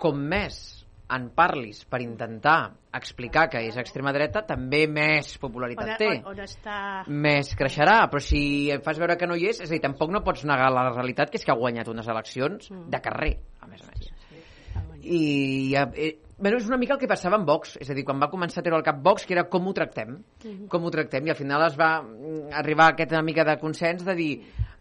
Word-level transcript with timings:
com 0.00 0.20
més 0.30 0.60
en 1.10 1.26
parlis 1.34 1.82
per 1.90 1.98
intentar 2.04 2.70
explicar 2.94 3.48
que 3.50 3.60
és 3.66 3.76
extrema 3.80 4.12
dreta, 4.14 4.44
també 4.46 4.84
més 4.90 5.32
popularitat 5.42 5.88
On, 5.88 5.98
té. 5.98 6.10
on, 6.20 6.28
on 6.32 6.42
està... 6.44 6.76
Més 7.10 7.50
creixerà, 7.58 7.96
però 8.10 8.22
si 8.22 8.42
em 8.74 8.82
fas 8.84 8.98
veure 9.02 9.16
que 9.18 9.26
no 9.30 9.36
hi 9.38 9.48
és, 9.50 9.60
és 9.64 9.70
a 9.70 9.74
dir, 9.74 9.82
tampoc 9.82 10.12
no 10.14 10.22
pots 10.26 10.44
negar 10.48 10.70
la 10.74 10.88
realitat, 10.92 11.30
que 11.30 11.40
és 11.40 11.46
que 11.46 11.52
ha 11.54 11.58
guanyat 11.58 11.90
unes 11.90 12.08
eleccions 12.10 12.70
Mm. 12.70 12.88
de 12.92 13.00
carrer, 13.02 13.32
a 13.60 13.66
més 13.66 13.82
a 13.82 13.90
més. 13.90 14.10
Ah, 14.74 14.82
bueno. 14.86 15.02
I 15.02 15.74
eh, 15.74 16.10
bueno, 16.40 16.56
és 16.56 16.66
una 16.66 16.78
mica 16.80 16.96
el 16.96 17.00
que 17.02 17.08
passava 17.10 17.36
amb 17.36 17.46
Vox, 17.48 17.76
és 17.80 17.90
a 17.92 17.94
dir, 17.94 18.04
quan 18.08 18.20
va 18.22 18.30
començar 18.32 18.62
a 18.62 18.64
treure 18.64 18.80
el 18.80 18.86
cap 18.86 18.98
Vox, 19.04 19.26
que 19.28 19.36
era 19.36 19.44
com 19.52 19.68
ho 19.68 19.74
tractem, 19.76 20.16
com 20.72 20.84
ho 20.84 20.92
tractem, 20.92 21.28
i 21.28 21.34
al 21.34 21.38
final 21.38 21.66
es 21.68 21.76
va 21.78 21.92
mm, 22.00 22.50
arribar 22.62 22.88
a 22.88 22.96
aquesta 22.96 23.22
mica 23.22 23.44
de 23.44 23.58
consens 23.60 24.04
de 24.06 24.16
dir 24.16 24.32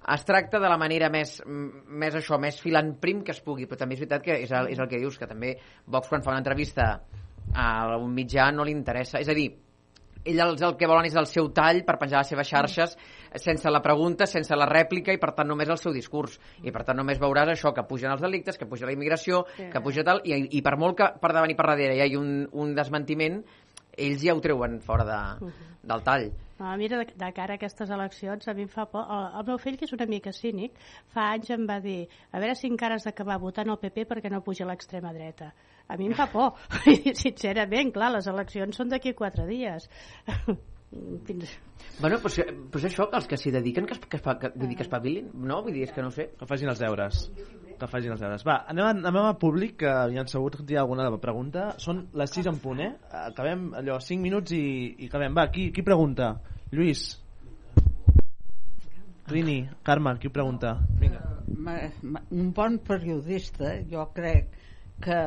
es 0.09 0.23
tracta 0.25 0.59
de 0.63 0.69
la 0.71 0.77
manera 0.79 1.09
més, 1.11 1.35
mm, 1.45 1.85
més 2.01 2.15
això, 2.15 2.39
més 2.39 2.59
filant 2.63 2.95
prim 3.03 3.23
que 3.27 3.35
es 3.35 3.41
pugui, 3.43 3.67
però 3.67 3.83
també 3.83 3.97
és 3.97 4.03
veritat 4.05 4.23
que 4.25 4.39
és 4.45 4.53
el, 4.55 4.71
és 4.71 4.79
el 4.79 4.87
que 4.89 5.01
dius, 5.03 5.19
que 5.19 5.27
també 5.27 5.57
Vox 5.85 6.07
quan 6.07 6.23
fa 6.23 6.31
una 6.31 6.41
entrevista 6.41 6.93
a 7.53 7.97
un 7.97 8.13
mitjà 8.15 8.49
no 8.55 8.63
li 8.63 8.71
interessa, 8.71 9.19
és 9.19 9.29
a 9.29 9.35
dir, 9.35 9.51
ells 10.25 10.61
el 10.61 10.75
que 10.77 10.87
volen 10.87 11.05
és 11.07 11.15
el 11.15 11.25
seu 11.29 11.47
tall 11.55 11.83
per 11.87 11.97
penjar 12.01 12.19
les 12.23 12.27
seves 12.33 12.49
xarxes 12.49 12.97
sense 13.39 13.69
la 13.71 13.81
pregunta, 13.81 14.25
sense 14.27 14.55
la 14.55 14.65
rèplica 14.67 15.13
i 15.13 15.19
per 15.21 15.31
tant 15.37 15.47
només 15.47 15.69
el 15.69 15.77
seu 15.77 15.93
discurs 15.93 16.39
i 16.63 16.71
per 16.71 16.83
tant 16.83 16.97
només 16.97 17.19
veuràs 17.21 17.53
això, 17.53 17.73
que 17.73 17.83
pugen 17.87 18.11
els 18.11 18.21
delictes 18.21 18.57
que 18.57 18.65
puja 18.67 18.85
la 18.85 18.93
immigració, 18.93 19.45
Sí. 19.55 19.69
que 19.71 19.81
puja 19.81 20.03
tal 20.03 20.21
i, 20.25 20.35
i 20.57 20.61
per 20.61 20.77
molt 20.77 20.97
que 20.97 21.07
per 21.21 21.31
davant 21.33 21.51
i 21.51 21.55
per 21.55 21.67
darrere 21.71 21.95
hi 21.95 22.01
hagi 22.01 22.15
un, 22.19 22.47
un 22.51 22.75
desmentiment 22.75 23.41
ells 23.97 24.21
ja 24.23 24.35
ho 24.35 24.41
treuen 24.41 24.79
fora 24.81 25.05
de, 25.07 25.51
del 25.83 26.03
tall 26.03 26.29
Ah, 26.61 26.75
mira, 26.75 26.97
de, 26.99 27.05
de 27.15 27.27
cara 27.31 27.53
a 27.53 27.55
aquestes 27.55 27.89
eleccions, 27.89 28.45
a 28.49 28.53
mi 28.53 28.65
em 28.65 28.67
fa 28.67 28.83
por. 28.91 29.05
El, 29.07 29.29
el 29.39 29.45
meu 29.47 29.57
fill, 29.63 29.77
que 29.79 29.85
és 29.87 29.93
una 29.95 30.03
mica 30.11 30.33
cínic, 30.35 30.73
fa 31.15 31.29
anys 31.31 31.53
em 31.55 31.63
va 31.63 31.77
dir 31.79 32.09
a 32.35 32.41
veure 32.43 32.51
si 32.59 32.67
encara 32.67 32.97
has 32.99 33.05
d'acabar 33.07 33.37
votant 33.39 33.71
el 33.71 33.77
PP 33.79 34.03
perquè 34.09 34.27
no 34.27 34.41
puja 34.43 34.67
l'extrema 34.67 35.13
dreta. 35.15 35.53
A 35.89 35.97
mi 35.97 36.09
em 36.09 36.13
fa 36.17 36.27
por. 36.29 36.53
Sincerament, 37.23 37.93
clar, 37.95 38.11
les 38.13 38.27
eleccions 38.29 38.77
són 38.77 38.91
d'aquí 38.93 39.15
quatre 39.17 39.47
dies. 39.49 39.89
Fins... 40.89 41.51
bueno, 42.01 42.17
doncs, 42.17 42.39
doncs 42.73 42.85
això, 42.87 43.05
que 43.11 43.17
els 43.19 43.27
que 43.29 43.37
s'hi 43.37 43.51
dediquen 43.53 43.85
que, 43.85 43.93
es, 43.93 43.99
que, 44.09 44.17
es, 44.17 44.23
que, 44.41 44.49
vull 44.55 44.71
dir 44.71 44.77
que 44.79 44.85
espavilin 44.87 45.27
no? 45.37 45.59
vull 45.61 45.75
dir, 45.75 45.83
és 45.85 45.91
que 45.93 46.01
no 46.01 46.09
ho 46.09 46.15
sé 46.15 46.31
Que 46.39 46.47
facin 46.49 46.71
els 46.71 46.81
deures. 46.81 47.27
Que 47.79 47.87
facin 47.87 48.15
els 48.15 48.23
deures. 48.23 48.45
Va, 48.47 48.55
anem 48.73 48.87
a, 48.87 48.93
anem 49.11 49.27
a 49.29 49.35
públic, 49.39 49.77
que 49.83 49.91
ja 50.13 50.23
han 50.23 50.31
sabut 50.31 50.57
que 50.57 50.65
hi 50.73 50.77
ha 50.79 50.83
alguna 50.83 51.05
pregunta. 51.21 51.69
Són 51.79 52.07
les 52.17 52.33
6 52.35 52.49
en 52.51 52.59
punt, 52.63 52.81
eh? 52.83 52.91
Acabem 53.21 53.69
allò, 53.79 53.99
5 54.03 54.25
minuts 54.25 54.55
i, 54.57 54.63
i 54.97 55.09
acabem. 55.11 55.37
Va, 55.37 55.47
qui, 55.53 55.69
qui 55.75 55.85
pregunta? 55.85 56.33
Lluís. 56.73 57.05
Rini, 59.29 59.61
Carme, 59.85 60.17
qui 60.19 60.33
pregunta? 60.33 60.73
Vinga. 60.99 61.21
Ma, 61.55 61.77
ma, 62.01 62.21
un 62.33 62.49
bon 62.57 62.79
periodista, 62.85 63.75
jo 63.89 64.09
crec 64.15 64.58
que, 65.03 65.19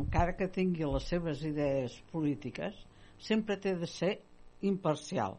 encara 0.00 0.34
que 0.38 0.48
tingui 0.52 0.88
les 0.88 1.08
seves 1.12 1.44
idees 1.46 1.94
polítiques, 2.12 2.76
sempre 3.18 3.58
té 3.60 3.74
de 3.78 3.88
ser 3.90 4.14
imparcial. 4.66 5.38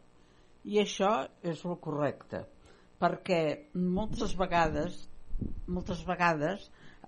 I 0.64 0.82
això 0.82 1.12
és 1.46 1.62
el 1.64 1.78
correcte, 1.82 2.44
perquè 3.00 3.40
moltes 3.74 4.36
vegades 4.36 5.06
moltes 5.66 6.02
vegades 6.06 6.66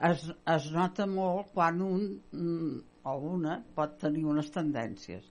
es, 0.09 0.25
es 0.55 0.69
nota 0.73 1.07
molt 1.07 1.53
quan 1.55 1.81
un 1.85 2.05
mm, 2.33 2.77
o 3.11 3.15
una 3.33 3.59
pot 3.77 3.99
tenir 4.01 4.25
unes 4.31 4.51
tendències. 4.55 5.27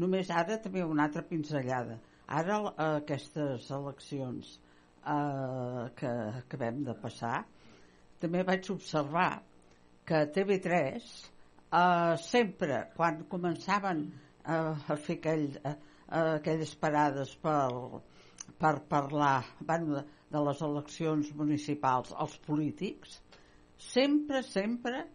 Només 0.00 0.30
ara 0.30 0.58
també 0.62 0.84
una 0.84 1.06
altra 1.08 1.22
pinzellada. 1.26 1.98
Ara 2.26 2.60
eh, 2.60 2.86
aquestes 2.86 3.70
eleccions 3.78 4.54
eh, 4.54 5.82
que 5.98 6.12
acabem 6.44 6.82
de 6.88 6.94
passar, 7.00 7.44
també 8.20 8.44
vaig 8.46 8.70
observar 8.74 9.30
que 10.06 10.26
TV3 10.32 11.04
eh, 11.72 12.16
sempre, 12.20 12.80
quan 12.96 13.22
començaven 13.30 14.04
eh, 14.06 14.54
a 14.54 14.96
fer 14.96 15.18
aquell, 15.18 15.46
eh, 15.64 15.76
aquelles 16.36 16.74
parades 16.80 17.34
per, 17.44 18.02
per 18.60 18.74
parlar 18.90 19.38
bueno, 19.60 19.98
de, 19.98 20.04
de 20.34 20.44
les 20.48 20.62
eleccions 20.68 21.32
municipals 21.38 22.12
als 22.12 22.36
polítics, 22.46 23.20
sempre, 23.78 24.42
sempre, 24.42 25.06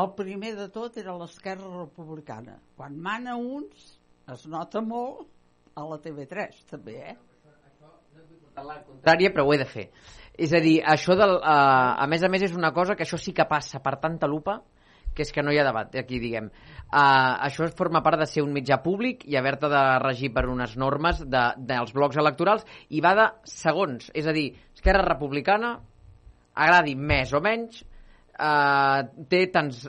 el 0.00 0.12
primer 0.14 0.54
de 0.58 0.68
tot 0.70 0.96
era 1.02 1.16
l'esquerra 1.18 1.70
republicana. 1.80 2.60
Quan 2.78 2.94
mana 3.02 3.34
uns, 3.36 3.96
es 4.30 4.46
nota 4.46 4.82
molt 4.84 5.26
a 5.74 5.82
la 5.90 5.98
TV3, 6.02 6.62
també, 6.70 6.96
eh? 7.10 7.18
la 8.60 8.76
contrària, 8.84 9.30
però 9.32 9.46
ho 9.46 9.54
he 9.54 9.58
de 9.60 9.66
fer. 9.68 9.86
És 10.40 10.52
a 10.56 10.60
dir, 10.64 10.78
això 10.80 11.16
del, 11.18 11.36
uh, 11.36 12.00
a 12.00 12.06
més 12.08 12.22
a 12.24 12.30
més 12.32 12.46
és 12.48 12.56
una 12.56 12.72
cosa 12.72 12.96
que 12.96 13.04
això 13.04 13.18
sí 13.20 13.34
que 13.36 13.48
passa 13.48 13.82
per 13.84 13.98
tanta 14.00 14.28
lupa 14.30 14.60
que 15.14 15.24
és 15.26 15.32
que 15.34 15.42
no 15.42 15.52
hi 15.52 15.58
ha 15.58 15.66
debat 15.66 15.94
aquí, 15.98 16.20
diguem. 16.22 16.48
Uh, 16.86 17.34
això 17.46 17.66
forma 17.76 18.02
part 18.02 18.20
de 18.22 18.28
ser 18.30 18.44
un 18.44 18.52
mitjà 18.54 18.80
públic 18.82 19.24
i 19.28 19.36
haver-te 19.38 19.68
de 19.70 19.82
regir 20.04 20.30
per 20.34 20.46
unes 20.48 20.76
normes 20.78 21.24
de, 21.26 21.44
dels 21.66 21.92
blocs 21.96 22.18
electorals 22.22 22.66
i 22.94 23.02
va 23.04 23.14
de 23.18 23.28
segons. 23.50 24.10
És 24.14 24.28
a 24.30 24.34
dir, 24.36 24.52
Esquerra 24.76 25.04
Republicana, 25.08 25.74
agradi 26.54 26.94
més 26.94 27.34
o 27.34 27.42
menys, 27.42 27.82
uh, 27.82 29.02
té 29.30 29.42
tants 29.52 29.82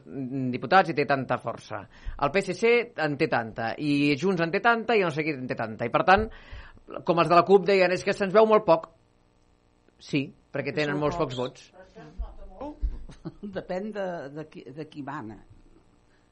diputats 0.54 0.92
i 0.92 0.98
té 0.98 1.06
tanta 1.10 1.38
força. 1.42 1.84
El 2.18 2.34
PSC 2.34 2.74
en 3.06 3.18
té 3.22 3.30
tanta, 3.32 3.76
i 3.78 4.18
Junts 4.20 4.42
en 4.44 4.54
té 4.54 4.64
tanta, 4.64 4.98
i 4.98 5.06
no 5.06 5.14
sé 5.14 5.26
qui 5.28 5.38
en 5.38 5.48
té 5.50 5.58
tanta. 5.60 5.88
I 5.88 5.94
per 5.94 6.04
tant, 6.08 6.28
com 7.06 7.24
els 7.24 7.30
de 7.30 7.38
la 7.38 7.46
CUP 7.48 7.70
deien, 7.70 7.94
és 7.94 8.04
que 8.04 8.18
se'ns 8.18 8.34
veu 8.34 8.50
molt 8.50 8.66
poc. 8.68 8.90
Sí, 10.02 10.26
perquè 10.52 10.74
tenen 10.76 11.00
molts 11.00 11.18
pocs 11.20 11.40
vots. 11.40 11.72
Depèn 13.58 13.90
de, 13.96 14.06
de, 14.36 14.46
qui, 14.52 14.66
de 14.72 14.88
qui 14.90 15.04
mana. 15.06 15.40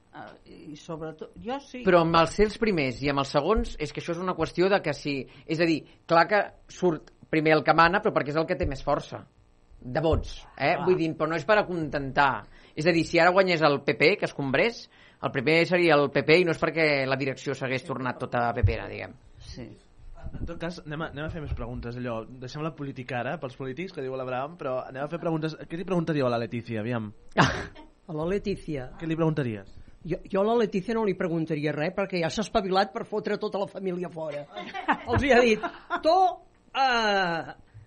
Uh, 0.09 0.31
I 0.73 0.77
sobretot, 0.79 1.35
jo 1.43 1.59
sí... 1.61 1.83
Però 1.85 2.01
amb 2.01 2.17
els 2.17 2.33
seus 2.39 2.55
primers 2.61 3.01
i 3.05 3.11
amb 3.11 3.21
els 3.21 3.33
segons 3.35 3.75
és 3.77 3.91
que 3.93 4.01
això 4.01 4.15
és 4.15 4.21
una 4.23 4.35
qüestió 4.37 4.69
de 4.71 4.79
que 4.81 4.95
si... 4.97 5.19
És 5.45 5.61
a 5.61 5.67
dir, 5.69 5.83
clar 6.09 6.25
que 6.31 6.39
surt 6.73 7.11
primer 7.29 7.53
el 7.59 7.65
que 7.65 7.75
mana, 7.77 8.01
però 8.01 8.15
perquè 8.15 8.33
és 8.33 8.39
el 8.41 8.47
que 8.49 8.57
té 8.57 8.65
més 8.69 8.81
força 8.85 9.21
de 9.79 10.01
vots, 10.03 10.39
eh? 10.57 10.73
Clar. 10.73 10.85
Vull 10.87 10.97
dir, 10.99 11.11
però 11.17 11.29
no 11.31 11.37
és 11.39 11.45
per 11.47 11.59
acontentar. 11.61 12.31
És 12.75 12.89
a 12.89 12.93
dir, 12.95 13.05
si 13.07 13.21
ara 13.21 13.35
guanyés 13.35 13.61
el 13.63 13.79
PP, 13.85 14.15
que 14.19 14.27
es 14.27 14.35
combrés, 14.35 14.87
el 15.23 15.31
primer 15.35 15.61
seria 15.69 15.95
el 15.99 16.09
PP 16.15 16.41
i 16.41 16.47
no 16.47 16.55
és 16.55 16.59
perquè 16.61 16.89
la 17.07 17.19
direcció 17.19 17.55
s'hagués 17.55 17.85
tornat 17.87 18.19
tota 18.19 18.49
pepera, 18.57 18.89
diguem. 18.91 19.15
Sí. 19.53 19.69
En 20.37 20.45
tot 20.45 20.59
cas, 20.61 20.77
anem 20.85 21.01
a, 21.01 21.09
anem 21.13 21.25
a 21.25 21.31
fer 21.33 21.41
més 21.43 21.53
preguntes. 21.57 21.97
Allò, 21.99 22.19
deixem 22.41 22.61
la 22.65 22.71
política 22.77 23.19
ara, 23.23 23.37
pels 23.41 23.57
polítics, 23.57 23.93
que 23.95 24.03
diu 24.05 24.15
l'Abraham, 24.19 24.55
però 24.59 24.79
anem 24.85 25.03
a 25.05 25.09
fer 25.11 25.19
preguntes. 25.21 25.55
Què 25.67 25.79
li 25.79 25.85
preguntaríeu 25.87 26.27
a 26.29 26.33
la 26.33 26.39
Letícia, 26.41 26.83
aviam? 26.83 27.11
A 28.09 28.13
la 28.17 28.23
Letícia. 28.25 28.87
Què 28.97 29.05
li 29.05 29.13
preguntaries? 29.13 29.67
Jo, 30.01 30.17
jo 30.31 30.41
a 30.41 30.45
la 30.47 30.55
Letícia 30.63 30.95
no 30.97 31.03
li 31.05 31.13
preguntaria 31.13 31.69
res 31.75 31.91
perquè 31.93 32.21
ja 32.23 32.29
s'ha 32.33 32.41
espavilat 32.41 32.89
per 32.89 33.03
fotre 33.05 33.35
tota 33.37 33.59
la 33.61 33.67
família 33.69 34.09
fora. 34.09 34.45
Els 35.05 35.25
hi 35.27 35.29
ha 35.35 35.37
dit, 35.43 35.67
tu 36.01 36.15
a 36.73 36.87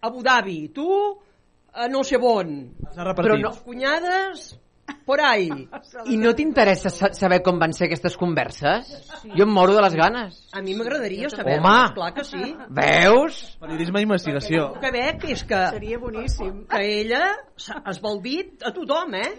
Abu 0.07 0.23
Dhabi, 0.23 0.69
tu 0.77 0.87
a 1.75 1.89
no 1.91 2.05
sé 2.07 2.21
on. 2.23 2.53
Però 2.95 3.39
no- 3.41 3.51
cunyades, 3.65 4.53
por 5.07 5.21
ahí. 5.21 5.49
I 6.13 6.17
no 6.17 6.33
t'interessa 6.35 6.91
sa- 6.91 7.13
saber 7.15 7.41
com 7.43 7.59
van 7.59 7.73
ser 7.75 7.87
aquestes 7.89 8.17
converses? 8.19 8.91
Jo 9.37 9.45
em 9.47 9.51
moro 9.53 9.75
de 9.77 9.83
les 9.85 9.95
ganes. 9.99 10.39
A 10.53 10.63
mi 10.63 10.75
m'agradaria 10.79 11.31
saber 11.31 11.59
Home! 11.61 11.95
clar 11.95 12.13
que 12.15 12.25
sí. 12.25 12.55
Veus? 12.69 13.41
Periodisme 13.61 14.03
d'investigació. 14.03 14.69
El 14.75 14.81
que 14.83 14.93
veig 14.95 15.27
és 15.37 15.45
que, 15.49 15.61
Seria 15.77 15.99
boníssim. 16.03 16.65
que 16.71 16.83
ella 17.01 17.23
s'ha 17.57 17.83
esbaldit 17.93 18.63
a 18.67 18.73
tothom, 18.75 19.15
eh? 19.15 19.33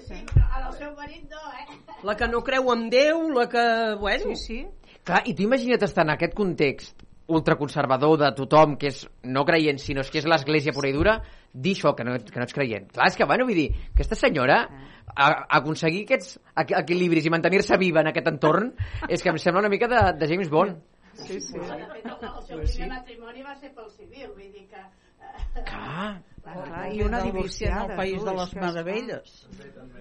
Al 0.53 0.72
seu 0.78 0.94
marit 0.96 1.26
no, 1.30 1.44
eh? 1.59 1.82
La 2.03 2.16
que 2.20 2.28
no 2.28 2.44
creu 2.44 2.72
en 2.74 2.90
Déu, 2.92 3.30
la 3.32 3.48
que... 3.50 3.96
Bueno, 4.00 4.36
Sí, 4.36 4.36
sí. 4.36 4.62
Clar, 5.03 5.22
i 5.28 5.34
tu 5.36 5.44
imagina't 5.44 5.84
estar 5.84 6.06
en 6.06 6.14
aquest 6.14 6.34
context 6.36 7.02
ultraconservador 7.28 8.17
de 8.19 8.31
tothom 8.35 8.75
que 8.78 8.89
és 8.91 9.03
no 9.23 9.45
creient, 9.47 9.79
sinó 9.79 10.03
que 10.03 10.19
és 10.19 10.25
l'església 10.28 10.73
pura 10.75 10.89
i 10.89 10.94
dura, 10.95 11.17
dir 11.53 11.75
això, 11.78 11.94
que 11.95 12.03
no, 12.03 12.17
que 12.19 12.39
no 12.39 12.44
ets 12.47 12.53
creient. 12.56 12.89
Clar, 12.91 13.07
és 13.07 13.16
que, 13.16 13.25
bueno, 13.29 13.45
vull 13.47 13.56
dir, 13.56 13.69
aquesta 13.94 14.16
senyora 14.19 14.57
a, 14.63 15.28
a 15.28 15.29
aconseguir 15.59 16.03
aquests 16.07 16.35
equi- 16.63 16.75
equilibris 16.79 17.25
i 17.28 17.31
mantenir-se 17.34 17.78
viva 17.79 18.02
en 18.03 18.11
aquest 18.11 18.28
entorn 18.34 18.73
és 19.08 19.23
que 19.23 19.31
em 19.31 19.37
sembla 19.40 19.61
una 19.64 19.72
mica 19.72 19.87
de, 19.87 20.02
de 20.20 20.28
James 20.34 20.49
Bond. 20.52 20.81
Sí, 21.14 21.40
sí. 21.40 21.53
De 21.59 21.64
fet, 21.93 22.05
el, 22.09 22.28
el 22.28 22.43
seu 22.47 22.59
primer 22.66 22.90
matrimoni 22.97 23.43
va 23.46 23.55
ser 23.55 23.69
pel 23.76 23.90
civil, 23.93 24.31
vull 24.34 24.49
dir 24.52 24.67
que... 24.67 24.81
eh, 24.81 25.64
Clar. 25.69 26.11
Clar, 26.43 26.87
I 26.91 27.03
una 27.05 27.22
divorciada 27.23 27.85
al 27.85 27.96
País 27.96 28.17
tu, 28.19 28.26
de 28.26 28.34
les. 28.35 28.55
Meravelles. 28.59 29.35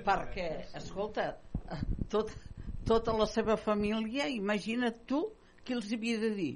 Perquè, 0.09 0.49
escolta, 0.81 1.29
tot, 2.11 2.33
tota 2.89 3.15
la 3.15 3.29
seva 3.31 3.55
família, 3.61 4.27
imagina't 4.33 5.05
tu 5.07 5.21
qui 5.63 5.77
els 5.77 5.93
havia 5.95 6.19
de 6.19 6.33
dir. 6.35 6.53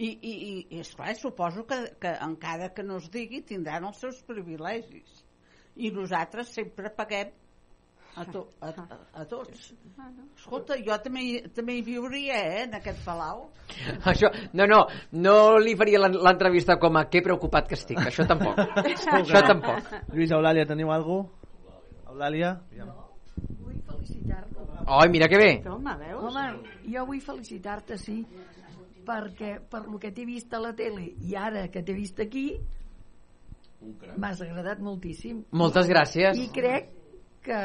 I, 0.00 0.06
i, 0.08 0.30
i, 0.32 0.52
i 0.76 0.80
esclar, 0.80 1.12
suposo 1.18 1.66
que, 1.68 1.76
que 2.00 2.14
encara 2.24 2.70
que 2.72 2.82
no 2.86 2.96
es 3.02 3.10
digui 3.12 3.42
tindran 3.44 3.84
els 3.84 3.98
seus 4.00 4.22
privilegis. 4.24 5.18
I 5.76 5.90
nosaltres 5.92 6.48
sempre 6.56 6.88
paguem 6.96 7.28
a, 8.16 8.24
to, 8.26 8.40
a, 8.64 8.70
a, 8.72 8.96
a 9.20 9.24
tots. 9.28 9.68
Escolta, 10.38 10.78
jo 10.82 10.96
també, 11.04 11.24
també 11.54 11.76
hi 11.78 11.82
viuria, 11.86 12.38
eh, 12.48 12.62
en 12.64 12.78
aquest 12.80 13.04
palau. 13.04 13.44
Això, 14.10 14.32
no, 14.56 14.66
no, 14.72 14.80
no 15.12 15.36
li 15.62 15.76
faria 15.78 16.00
l'en- 16.00 16.16
l'entrevista 16.16 16.78
com 16.80 16.96
a 16.96 17.04
que 17.12 17.22
preocupat 17.22 17.68
que 17.70 17.76
estic, 17.78 18.00
això 18.00 18.24
tampoc. 18.26 18.56
això 18.80 19.44
tampoc. 19.46 19.92
Lluís, 20.14 20.32
Eulàlia, 20.32 20.64
teniu 20.66 20.90
alguna 20.96 21.28
cosa? 21.28 21.36
Eulàlia? 22.10 22.56
Aviam. 22.72 22.96
Oi, 24.90 25.08
mira 25.12 25.28
que 25.28 25.38
bé. 25.38 25.50
Home, 25.70 25.92
veus? 26.00 26.24
Home, 26.24 26.46
jo 26.90 27.04
vull 27.06 27.20
felicitar-te, 27.22 27.96
sí, 28.00 28.24
perquè 29.10 29.56
per 29.70 29.82
lo 29.88 29.98
que 29.98 30.12
t'he 30.14 30.26
vist 30.28 30.54
a 30.54 30.62
la 30.62 30.72
tele 30.78 31.10
i 31.26 31.34
ara 31.36 31.66
que 31.72 31.82
t'he 31.82 31.96
vist 31.96 32.22
aquí, 32.22 32.46
m'has 34.16 34.42
agradat 34.44 34.82
moltíssim. 34.84 35.44
Moltes 35.56 35.88
gràcies. 35.90 36.38
I 36.38 36.50
crec 36.54 36.90
que 37.44 37.60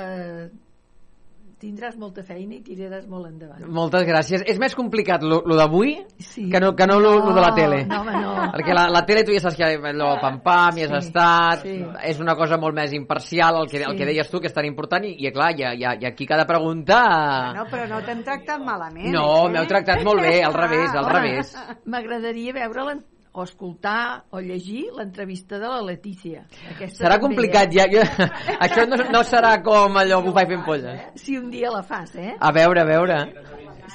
tindràs 1.60 1.96
molta 1.98 2.22
feina 2.24 2.56
i 2.58 2.62
tiraràs 2.62 3.06
molt 3.08 3.28
endavant. 3.30 3.64
Moltes 3.72 4.04
gràcies. 4.06 4.44
És 4.46 4.60
més 4.60 4.76
complicat 4.76 5.24
lo, 5.24 5.42
lo 5.46 5.56
d'avui 5.56 5.96
Sí. 6.20 6.50
que 6.52 6.60
no, 6.60 6.74
que 6.76 6.86
no 6.86 7.00
lo, 7.00 7.14
lo 7.20 7.34
de 7.34 7.42
la 7.42 7.50
No, 7.50 7.56
tele. 7.56 7.86
no, 7.86 8.02
home, 8.02 8.12
no. 8.22 8.34
Perquè 8.54 8.74
la, 8.76 8.88
la 8.92 9.06
tele 9.06 9.24
tu 9.24 9.32
ja 9.34 9.40
saps 9.40 9.56
que 9.56 9.64
allò 9.64 10.20
pam-pam, 10.22 10.78
hi 10.78 10.84
has 10.84 10.92
Sí, 10.92 11.00
estat, 11.08 11.62
sí. 11.64 11.76
és 12.04 12.20
una 12.20 12.36
cosa 12.36 12.58
molt 12.58 12.76
més 12.76 12.94
imparcial, 12.94 13.56
el 13.64 13.70
que, 13.70 13.78
el 13.82 13.92
Sí. 13.94 13.98
que 13.98 14.06
deies 14.06 14.30
tu, 14.30 14.40
que 14.40 14.48
és 14.48 14.54
tan 14.54 14.66
important, 14.66 15.04
i, 15.06 15.16
i 15.26 15.32
clar, 15.32 15.52
i, 15.58 15.64
i, 15.64 15.84
i 16.02 16.06
aquí 16.06 16.26
cada 16.26 16.46
pregunta... 16.46 17.54
No, 17.56 17.66
però 17.72 17.88
no 17.88 18.02
t'hem 18.06 18.22
tractat 18.24 18.60
malament. 18.62 19.12
No, 19.16 19.48
eh? 19.48 19.52
m'heu 19.52 19.66
tractat 19.68 20.04
molt 20.04 20.22
bé, 20.22 20.42
al 20.44 20.54
revés, 20.54 20.92
al 20.94 21.06
Home, 21.06 21.14
revés. 21.20 21.56
M'agradaria 21.86 22.54
veure 22.54 22.84
l'en- 22.90 23.04
o 23.36 23.44
escoltar 23.44 24.26
o 24.32 24.40
llegir 24.40 24.86
l'entrevista 24.96 25.60
de 25.60 25.68
la 25.68 25.82
Letícia. 25.84 26.46
Aquesta 26.72 27.04
Serà 27.04 27.20
complicat, 27.20 27.68
eh? 27.74 27.82
ja. 27.82 27.88
Jo, 27.92 28.06
això 28.66 28.86
no, 28.88 29.00
no 29.12 29.24
serà 29.28 29.58
com 29.66 30.00
allò 30.00 30.22
bufar 30.24 30.46
i 30.48 30.52
fent 30.54 30.64
polles. 30.68 31.04
Si 31.20 31.36
un 31.38 31.50
dia 31.52 31.72
la 31.74 31.84
fas, 31.84 32.16
eh? 32.16 32.34
A 32.40 32.54
veure, 32.56 32.86
a 32.86 32.88
veure. 32.88 33.20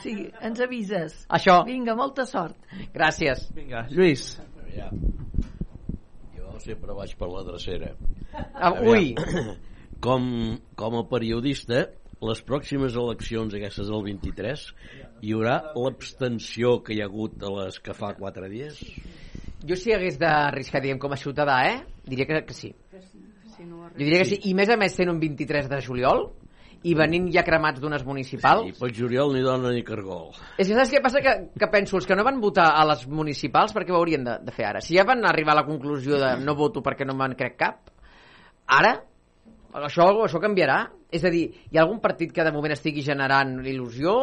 Sí, 0.03 0.15
ens 0.45 0.61
avises. 0.63 1.17
Això. 1.33 1.63
Vinga, 1.67 1.97
molta 1.99 2.29
sort. 2.29 2.57
Gràcies. 2.95 3.49
Vinga, 3.57 3.87
Lluís. 3.91 4.35
Jo 6.37 6.53
sempre 6.61 6.95
vaig 6.95 7.17
per 7.19 7.31
la 7.33 7.43
drecera. 7.49 7.95
Ah, 8.55 8.77
ui, 8.85 9.15
Com, 10.01 10.23
com 10.81 10.95
a 10.97 11.03
periodista, 11.11 11.83
les 12.21 12.43
pròximes 12.45 12.99
eleccions, 13.01 13.55
aquestes 13.57 13.89
del 13.89 14.05
23, 14.05 14.67
hi 15.25 15.33
haurà 15.37 15.57
l'abstenció 15.73 16.79
que 16.85 16.95
hi 16.97 17.01
ha 17.01 17.09
hagut 17.09 17.39
de 17.41 17.51
les 17.57 17.81
que 17.81 17.97
fa 17.97 18.13
quatre 18.19 18.51
dies? 18.53 18.83
jo 19.67 19.77
si 19.77 19.93
hagués 19.93 20.19
d'arriscar, 20.21 20.81
diguem, 20.81 20.99
com 21.01 21.13
a 21.13 21.19
ciutadà, 21.21 21.61
eh? 21.69 21.81
Diria 22.07 22.27
que, 22.27 22.45
que 22.49 22.57
sí. 22.57 22.73
Jo 23.59 23.91
diria 23.97 24.23
que 24.23 24.31
sí. 24.31 24.39
I 24.49 24.55
més 24.57 24.71
a 24.73 24.79
més 24.81 24.95
sent 24.97 25.11
un 25.13 25.19
23 25.21 25.69
de 25.69 25.81
juliol 25.85 26.31
i 26.89 26.95
venint 26.97 27.27
ja 27.33 27.43
cremats 27.45 27.81
d'unes 27.83 28.07
municipals. 28.09 28.71
I 28.71 28.79
pel 28.79 28.95
juliol 28.97 29.35
ni 29.35 29.43
dona 29.45 29.73
ni 29.75 29.83
cargol. 29.85 30.31
És 30.57 30.65
que 30.71 30.79
saps 30.79 30.95
què 30.95 31.03
passa? 31.05 31.21
Que, 31.21 31.35
que 31.61 31.69
penso, 31.73 31.99
els 32.01 32.09
que 32.09 32.17
no 32.17 32.25
van 32.25 32.41
votar 32.41 32.71
a 32.73 32.87
les 32.89 33.05
municipals, 33.09 33.75
per 33.77 33.85
què 33.85 33.93
ho 33.93 33.99
haurien 33.99 34.25
de, 34.25 34.39
de 34.47 34.55
fer 34.57 34.71
ara? 34.71 34.81
Si 34.85 34.97
ja 34.97 35.05
van 35.09 35.27
arribar 35.29 35.53
a 35.53 35.61
la 35.61 35.67
conclusió 35.69 36.17
de 36.23 36.33
no 36.41 36.57
voto 36.57 36.81
perquè 36.85 37.05
no 37.05 37.17
me'n 37.19 37.37
crec 37.37 37.59
cap, 37.61 37.93
ara 38.81 38.95
això, 39.85 40.09
això 40.25 40.41
canviarà? 40.41 40.87
És 41.11 41.25
a 41.27 41.31
dir, 41.33 41.49
hi 41.71 41.79
ha 41.79 41.83
algun 41.83 41.99
partit 42.01 42.33
que 42.33 42.45
de 42.47 42.53
moment 42.55 42.73
estigui 42.75 43.03
generant 43.03 43.57
il·lusió 43.67 44.15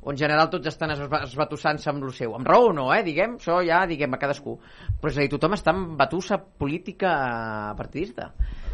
o 0.00 0.12
en 0.12 0.16
general 0.16 0.48
tots 0.48 0.70
estan 0.70 0.94
esba- 0.94 1.22
esbatussant-se 1.26 1.90
amb 1.92 2.06
el 2.08 2.14
seu? 2.16 2.32
Amb 2.36 2.48
raó 2.48 2.70
o 2.70 2.72
no, 2.72 2.86
eh? 2.94 3.02
Diguem, 3.04 3.36
això 3.36 3.58
ja, 3.66 3.82
diguem, 3.86 4.16
a 4.16 4.20
cadascú. 4.22 4.56
Però 5.00 5.12
és 5.12 5.18
a 5.18 5.24
dir, 5.26 5.30
tothom 5.34 5.56
està 5.58 5.74
amb 5.74 5.98
batussa 6.00 6.38
política 6.40 7.12
partidista. 7.76 8.30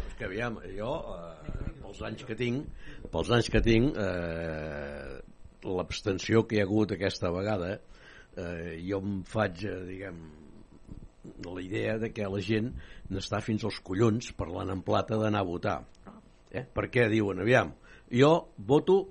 És 0.07 0.15
que 0.15 0.29
aviam, 0.29 0.61
jo, 0.77 0.93
eh, 1.17 1.73
pels 1.83 2.01
anys 2.07 2.23
que 2.29 2.39
tinc, 2.39 2.71
pels 3.11 3.33
anys 3.35 3.51
que 3.51 3.61
tinc, 3.65 3.99
eh, 3.99 5.19
l'abstenció 5.67 6.45
que 6.47 6.55
hi 6.55 6.63
ha 6.63 6.67
hagut 6.69 6.95
aquesta 6.95 7.31
vegada, 7.35 7.73
eh, 8.37 8.79
jo 8.87 9.01
em 9.03 9.23
faig, 9.27 9.65
eh, 9.67 9.77
diguem, 9.91 10.23
la 11.43 11.61
idea 11.61 11.97
de 11.99 12.13
que 12.15 12.23
la 12.23 12.39
gent 12.39 12.71
n'està 13.11 13.41
fins 13.43 13.65
als 13.67 13.81
collons 13.83 14.31
parlant 14.31 14.71
en 14.71 14.81
plata 14.81 15.17
d'anar 15.19 15.43
a 15.43 15.49
votar. 15.51 15.81
Eh? 16.51 16.63
Per 16.73 16.87
què 16.91 17.07
diuen, 17.11 17.41
aviam, 17.43 17.73
jo 18.11 18.31
voto 18.57 19.01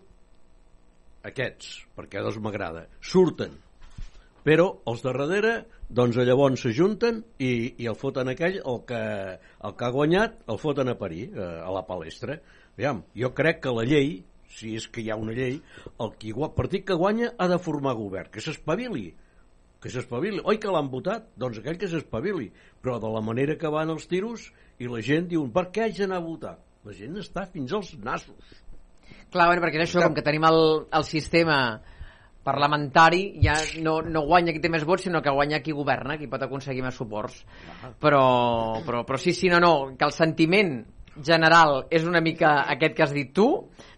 aquests, 1.27 1.87
perquè 1.97 2.23
dos 2.25 2.39
m'agrada. 2.43 2.87
Surten, 3.03 3.57
però 4.47 4.69
els 4.87 5.03
de 5.03 5.11
darrere 5.13 5.55
doncs 5.91 6.19
llavors 6.23 6.63
s'ajunten 6.63 7.19
i, 7.43 7.75
i 7.83 7.89
el 7.91 7.97
foten 7.99 8.31
aquell 8.31 8.61
el 8.63 8.81
que, 8.87 9.01
el 9.67 9.75
que 9.79 9.87
ha 9.87 9.95
guanyat 9.95 10.41
el 10.51 10.59
foten 10.63 10.91
a 10.91 10.97
parir, 10.99 11.29
eh, 11.35 11.51
a 11.67 11.71
la 11.75 11.83
palestra 11.87 12.39
Aviam, 12.77 13.01
jo 13.17 13.31
crec 13.35 13.63
que 13.65 13.73
la 13.75 13.85
llei 13.89 14.21
si 14.57 14.77
és 14.79 14.87
que 14.93 15.03
hi 15.03 15.11
ha 15.11 15.17
una 15.19 15.35
llei 15.35 15.57
el 16.03 16.13
qui, 16.21 16.31
gua- 16.35 16.53
partit 16.55 16.85
que 16.87 16.95
guanya 16.99 17.33
ha 17.39 17.49
de 17.51 17.59
formar 17.63 17.95
govern 17.99 18.31
que 18.31 18.43
s'espavili 18.43 19.09
que 19.83 19.91
s'espavili, 19.91 20.41
oi 20.45 20.59
que 20.63 20.71
l'han 20.71 20.91
votat? 20.91 21.27
doncs 21.39 21.59
aquell 21.59 21.79
que 21.79 21.91
s'espavili 21.91 22.51
però 22.83 23.01
de 23.03 23.11
la 23.11 23.23
manera 23.23 23.59
que 23.59 23.71
van 23.71 23.91
els 23.95 24.07
tiros 24.11 24.51
i 24.79 24.87
la 24.91 25.03
gent 25.03 25.27
diu, 25.31 25.47
per 25.51 25.69
què 25.75 25.87
haig 25.87 25.99
d'anar 26.03 26.23
a 26.23 26.27
votar? 26.27 26.57
La 26.87 26.95
gent 26.95 27.19
està 27.21 27.45
fins 27.51 27.75
als 27.75 27.93
nassos 27.99 28.63
Clar, 29.31 29.49
bueno, 29.51 29.63
perquè 29.63 29.81
és 29.81 29.89
això, 29.89 30.05
com 30.07 30.15
que 30.15 30.25
tenim 30.25 30.45
el, 30.47 30.61
el 30.95 31.05
sistema 31.07 31.57
parlamentari, 32.47 33.41
ja 33.43 33.57
no, 33.83 33.99
no 34.07 34.23
guanya 34.29 34.55
qui 34.55 34.63
té 34.63 34.71
més 34.71 34.85
vots, 34.87 35.03
sinó 35.09 35.19
que 35.23 35.35
guanya 35.35 35.59
qui 35.65 35.75
governa, 35.75 36.15
qui 36.21 36.29
pot 36.31 36.45
aconseguir 36.47 36.85
més 36.85 36.95
suports. 36.95 37.41
Però, 38.03 38.23
però, 38.87 39.03
però 39.09 39.19
sí, 39.19 39.35
sí, 39.35 39.51
no, 39.51 39.59
no, 39.63 39.73
que 39.99 40.07
el 40.07 40.15
sentiment 40.15 40.79
general 41.27 41.89
és 41.91 42.07
una 42.07 42.23
mica 42.23 42.61
aquest 42.77 42.95
que 42.95 43.05
has 43.07 43.17
dit 43.17 43.35
tu, 43.35 43.49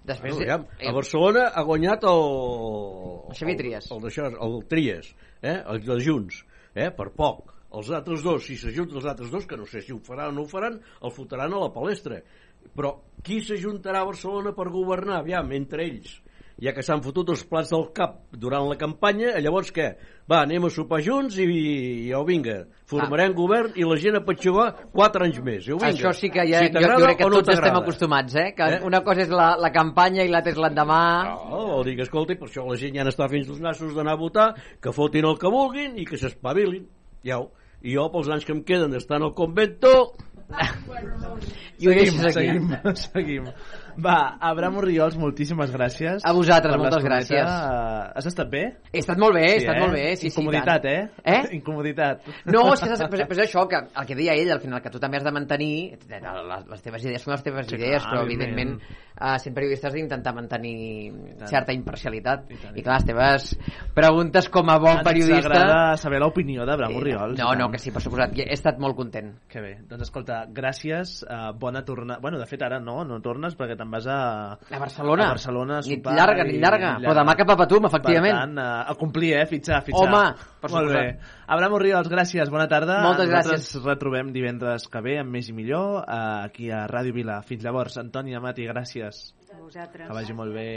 després... 0.08 0.38
Bueno, 0.38 0.46
aviam, 0.46 0.66
eh, 0.78 0.88
a 0.88 0.96
Barcelona 0.96 1.44
ha 1.52 1.66
guanyat 1.68 2.08
el... 2.08 2.24
El 3.28 3.38
Xavier 3.42 3.60
Trias. 3.60 3.92
El, 3.92 4.08
el, 4.08 4.40
el 4.48 4.58
Trias, 4.72 5.12
eh? 5.42 5.58
el 5.60 5.84
de 5.84 6.00
Junts, 6.08 6.42
eh? 6.72 6.88
per 6.96 7.10
poc. 7.18 7.52
Els 7.68 7.90
altres 7.92 8.22
dos, 8.24 8.46
si 8.48 8.56
s'ajunten 8.56 8.96
els 8.96 9.06
altres 9.10 9.28
dos, 9.28 9.44
que 9.44 9.58
no 9.60 9.66
sé 9.68 9.82
si 9.84 9.92
ho 9.92 9.98
faran 10.00 10.32
o 10.32 10.38
no 10.38 10.46
ho 10.46 10.48
faran, 10.48 10.78
el 11.04 11.12
fotran 11.12 11.52
a 11.52 11.64
la 11.66 11.68
palestra. 11.74 12.22
Però 12.76 12.94
qui 13.24 13.40
s'ajuntarà 13.42 14.02
a 14.02 14.08
Barcelona 14.08 14.52
per 14.56 14.68
governar? 14.70 15.20
Aviam, 15.22 15.52
entre 15.52 15.84
ells. 15.86 16.18
Ja 16.58 16.72
que 16.74 16.82
s'han 16.82 16.98
fotut 17.04 17.28
els 17.30 17.44
plats 17.46 17.68
del 17.70 17.84
cap 17.94 18.16
durant 18.34 18.64
la 18.66 18.74
campanya, 18.74 19.36
llavors 19.38 19.68
què? 19.70 19.92
Va, 20.26 20.40
anem 20.42 20.64
a 20.66 20.70
sopar 20.74 20.98
junts 21.06 21.36
i, 21.38 21.44
i 21.46 22.08
au, 22.10 22.24
vinga, 22.26 22.64
formarem 22.90 23.30
govern 23.36 23.76
i 23.78 23.86
la 23.86 23.94
gent 24.02 24.18
a 24.18 24.22
patxugar 24.26 24.64
quatre 24.90 25.28
anys 25.28 25.38
més. 25.46 25.68
Au, 25.70 25.78
vinga. 25.78 25.92
Això 25.92 26.10
sí 26.18 26.32
que 26.34 26.42
ja, 26.50 26.64
si 26.64 26.72
jo, 26.74 26.82
jo 26.82 26.96
crec 27.04 27.20
que 27.20 27.28
no 27.30 27.38
tots 27.38 27.52
estem 27.54 27.78
acostumats, 27.78 28.34
eh? 28.42 28.48
Que 28.58 28.66
Eh? 28.74 28.80
una 28.90 29.04
cosa 29.06 29.22
és 29.22 29.30
la, 29.30 29.52
la 29.54 29.70
campanya 29.70 30.26
i 30.26 30.32
l'altra 30.34 30.50
és 30.50 30.58
l'endemà. 30.58 30.98
No, 31.30 31.62
vol 31.76 31.86
dir 31.86 31.94
que, 32.00 32.08
escolta, 32.08 32.34
per 32.34 32.50
això 32.50 32.66
la 32.66 32.76
gent 32.82 32.98
ja 32.98 33.06
n'està 33.06 33.30
fins 33.30 33.54
als 33.54 33.62
nassos 33.62 33.94
d'anar 33.94 34.18
a 34.18 34.22
votar, 34.24 34.48
que 34.82 34.90
fotin 34.92 35.30
el 35.30 35.38
que 35.38 35.54
vulguin 35.54 35.94
i 35.94 36.08
que 36.10 36.18
s'espavilin. 36.18 36.88
Ja, 37.22 37.38
ho. 37.38 37.52
I 37.86 37.94
jo, 37.94 38.08
pels 38.10 38.26
anys 38.34 38.42
que 38.42 38.50
em 38.56 38.64
queden 38.66 38.90
d'estar 38.90 39.20
en 39.22 39.28
el 39.30 39.36
convento, 39.38 40.10
I 41.78 41.88
ho 41.88 41.92
Seguim, 41.92 42.30
seguim, 42.32 42.94
seguim. 42.94 43.52
Va, 43.98 44.36
Abraham 44.40 44.76
Oriols, 44.78 45.16
moltíssimes 45.18 45.72
gràcies. 45.74 46.22
A 46.22 46.32
vosaltres, 46.36 46.76
moltes 46.78 47.02
gràcies. 47.02 47.42
Eh, 47.42 48.12
Has 48.18 48.28
estat 48.30 48.48
bé? 48.52 48.62
He 48.92 49.00
estat 49.02 49.18
molt 49.18 49.34
bé, 49.34 49.42
he 49.48 49.56
estat 49.58 49.80
molt 49.80 49.92
bé. 49.96 50.04
Sí, 50.20 50.28
Incomoditat, 50.30 50.84
sí, 50.86 50.92
eh? 50.92 51.32
Eh? 51.34 51.40
Incomoditat. 51.58 52.22
No, 52.46 52.62
és 52.74 52.84
que 52.84 52.94
però, 53.08 53.26
però 53.26 53.36
és 53.38 53.42
això, 53.48 53.64
que 53.70 53.80
el 53.82 54.06
que 54.06 54.16
deia 54.18 54.36
ell, 54.38 54.52
al 54.54 54.60
final, 54.62 54.80
que 54.84 54.92
tu 54.94 55.00
també 55.02 55.18
has 55.18 55.26
de 55.26 55.32
mantenir 55.34 55.72
les, 56.08 56.66
les 56.70 56.84
teves 56.84 57.04
idees 57.08 57.24
són 57.26 57.34
les 57.34 57.42
teves 57.46 57.66
Sí, 57.68 57.74
idees, 57.76 58.02
clar, 58.04 58.12
però 58.14 58.22
evidentment. 58.24 58.76
uh, 59.18 59.34
sent 59.42 59.54
periodista 59.56 59.88
has 59.90 59.94
d'intentar 59.98 60.32
mantenir 60.36 61.12
certa 61.50 61.74
imparcialitat. 61.74 62.46
I 62.54 62.60
tant, 62.62 62.78
I 62.78 62.84
clar, 62.86 63.00
les 63.00 63.08
teves 63.10 63.48
preguntes 63.98 64.48
com 64.48 64.70
a 64.70 64.78
bon 64.78 65.00
Ens 65.00 65.04
periodista... 65.08 65.50
agrada 65.50 65.96
saber 66.00 66.20
l'opinió 66.22 66.64
d'Abraham 66.68 66.94
Eh, 66.94 67.02
Oriols. 67.02 67.38
No, 67.38 67.50
no, 67.58 67.70
que 67.72 67.78
sí, 67.82 67.90
per 67.90 68.02
suposat. 68.04 68.36
He 68.38 68.46
estat 68.54 68.78
molt 68.78 68.96
content. 68.96 69.34
Que 69.50 69.60
bé. 69.64 69.74
Doncs 69.90 70.06
escolta, 70.08 70.44
gràcies, 70.54 71.18
uh, 71.26 71.50
bona 71.58 71.82
tornada... 71.84 72.20
Bueno, 72.22 72.38
de 72.38 72.46
fet 72.46 72.62
ara 72.62 72.78
no, 72.80 73.00
no 73.04 73.18
tornes 73.24 73.58
perquè 73.58 73.76
te'n 73.88 73.94
vas 73.96 74.06
a... 74.06 74.18
A 74.52 74.78
Barcelona. 74.82 75.24
A 75.24 75.34
Barcelona 75.36 75.78
a 75.78 75.80
Nit 75.86 75.98
sopar 76.02 76.14
llarga, 76.18 76.44
i- 76.44 76.52
nit 76.52 76.60
llarga. 76.62 76.90
Però 77.00 77.14
demà 77.16 77.34
cap 77.38 77.50
a 77.54 77.56
Patum, 77.56 77.86
efectivament. 77.88 78.34
Per 78.36 78.44
tant, 78.44 78.58
uh, 78.60 78.90
a 78.92 78.94
complir, 79.00 79.32
eh? 79.38 79.46
Fitxar, 79.48 79.80
fitxar. 79.86 80.04
Home, 80.08 80.34
per 80.60 80.70
Molt 80.70 80.90
bé. 80.92 81.00
suposat. 81.08 81.46
Abraham 81.48 81.72
Oriols, 81.78 82.08
gràcies, 82.12 82.50
bona 82.52 82.68
tarda. 82.68 83.00
Moltes 83.02 83.28
Nosaltres 83.30 83.64
gràcies. 83.72 83.84
retrobem 83.86 84.32
divendres 84.32 84.86
que 84.88 85.00
ve 85.00 85.18
amb 85.22 85.30
més 85.32 85.48
i 85.48 85.52
millor 85.56 86.02
uh, 86.04 86.44
aquí 86.44 86.70
a 86.70 86.84
Ràdio 86.86 87.14
Vila. 87.16 87.40
Fins 87.42 87.64
llavors, 87.64 87.96
Antoni 87.98 88.34
Amati, 88.36 88.66
gràcies. 88.68 89.32
A 89.54 89.58
vosaltres. 89.62 90.06
Que 90.06 90.12
vagi 90.14 90.34
molt 90.36 90.52
bé. 90.54 90.68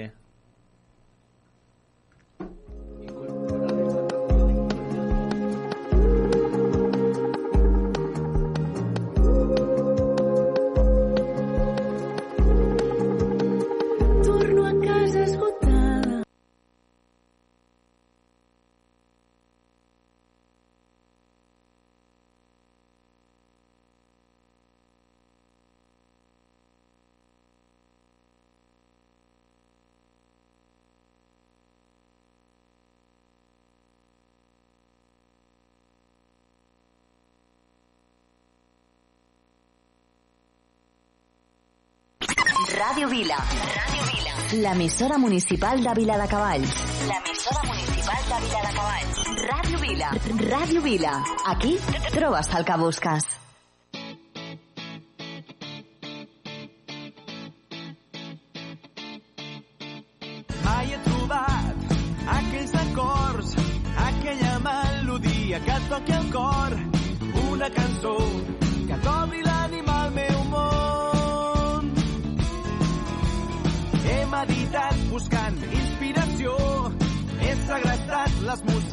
Torno 3.08 3.61
Radio 42.82 43.08
Vila. 43.10 43.36
Radio 43.38 44.04
Vila. 44.10 44.62
l'emissora 44.62 45.18
municipal 45.18 45.84
de 45.84 45.94
Viladecavalls. 45.94 46.72
L'emissora 47.10 47.62
municipal 47.68 48.24
de 48.32 48.40
Viladecavalls. 48.46 49.22
Ràdio 49.52 49.84
Vila. 49.84 50.10
Ràdio 50.50 50.82
Vila. 50.82 51.14
Aquí 51.54 51.78
trobes 52.10 52.50
el 52.58 52.66
que 52.66 52.80
busques. 52.82 53.30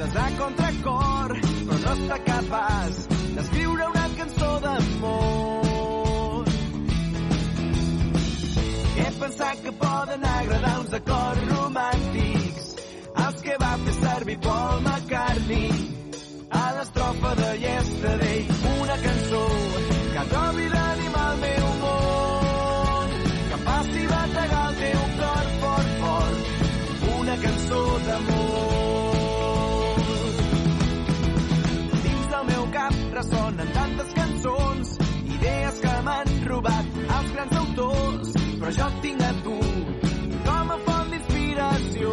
Muses 0.09 0.17
a 0.17 0.31
contracor, 0.39 1.41
però 1.67 1.79
no 1.83 1.93
està 1.93 2.19
capaç 2.25 3.01
d'escriure 3.35 3.89
una 3.89 4.07
cançó 4.17 4.51
d'amor. 4.65 6.49
He 8.97 9.11
pensat 9.21 9.63
que 9.63 9.73
poden 9.73 10.25
agradar 10.25 10.81
uns 10.81 10.93
acords 11.01 11.45
romàntics 11.53 12.67
els 13.27 13.43
que 13.43 13.57
va 13.61 13.73
fer 13.85 13.95
servir 14.01 14.39
Paul 14.41 14.81
McCartney. 14.81 15.71
A 16.51 16.65
l'estrofa 16.79 17.35
de 17.43 17.51
Yesterday 17.65 18.47
una 18.81 18.97
cançó 19.05 19.45
que 20.15 20.27
trobi 20.33 20.69
l'ànima 20.73 21.27
al 21.31 21.39
meu 21.45 21.69
món. 21.85 23.15
Que 23.51 23.63
passi 23.69 24.07
bategar 24.15 24.67
el 24.71 24.83
teu 24.83 25.07
cor 25.21 25.55
fort, 25.61 25.95
fort. 26.03 27.17
Una 27.21 27.41
cançó 27.45 27.83
d'amor 28.09 28.38
m'han 36.09 36.37
robat 36.49 37.01
els 37.21 37.33
grans 37.37 37.57
autors 37.63 38.37
però 38.59 38.71
jo 38.75 38.87
tinc 39.03 39.23
a 39.23 39.33
tu 39.45 39.57
com 40.47 40.71
a 40.75 40.79
font 40.87 41.11
d'inspiració. 41.13 42.13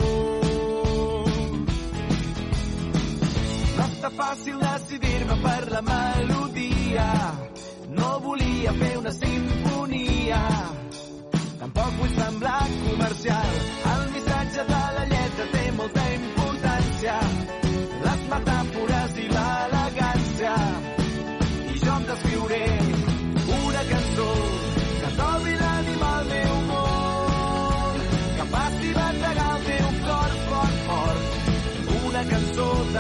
No 3.78 3.88
està 3.88 4.12
fàcil 4.20 4.62
decidir-me 4.62 5.38
per 5.46 5.62
la 5.74 5.82
melodia, 5.90 7.08
no 7.98 8.12
volia 8.28 8.76
fer 8.80 8.94
una 9.02 9.14
sinfonia, 9.18 10.42
tampoc 11.64 12.00
vull 12.00 12.16
semblar 12.22 12.64
comercial, 12.86 13.60
el 13.96 14.08
missatge 14.16 14.68
de 14.72 14.84
la 15.00 15.06
lletra 15.14 15.52
té 15.58 15.66
molta 15.82 16.08
importància, 16.20 16.45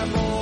cançó 0.05 0.34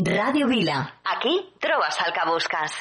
Ràdio 0.00 0.46
Vila. 0.48 0.94
Aquí 1.04 1.52
trobes 1.60 1.98
el 2.06 2.12
que 2.14 2.24
busques. 2.30 2.72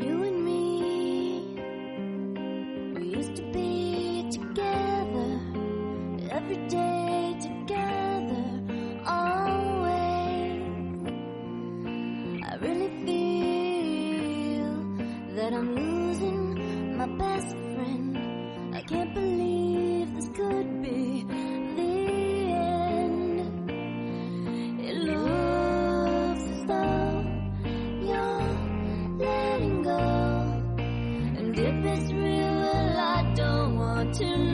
You 0.00 0.24
and 15.54 15.83
could 20.34 20.82
be 20.82 21.24
the 21.76 21.82
end. 22.50 23.40
It 24.80 24.96
looks 24.96 26.42
as 26.42 26.64
though 26.66 27.24
you're 28.02 29.16
letting 29.16 29.82
go. 29.82 29.98
And 31.38 31.56
if 31.56 31.84
it's 31.84 32.12
real, 32.12 32.54
well, 32.62 32.98
I 32.98 33.32
don't 33.36 33.76
want 33.76 34.14
to 34.16 34.53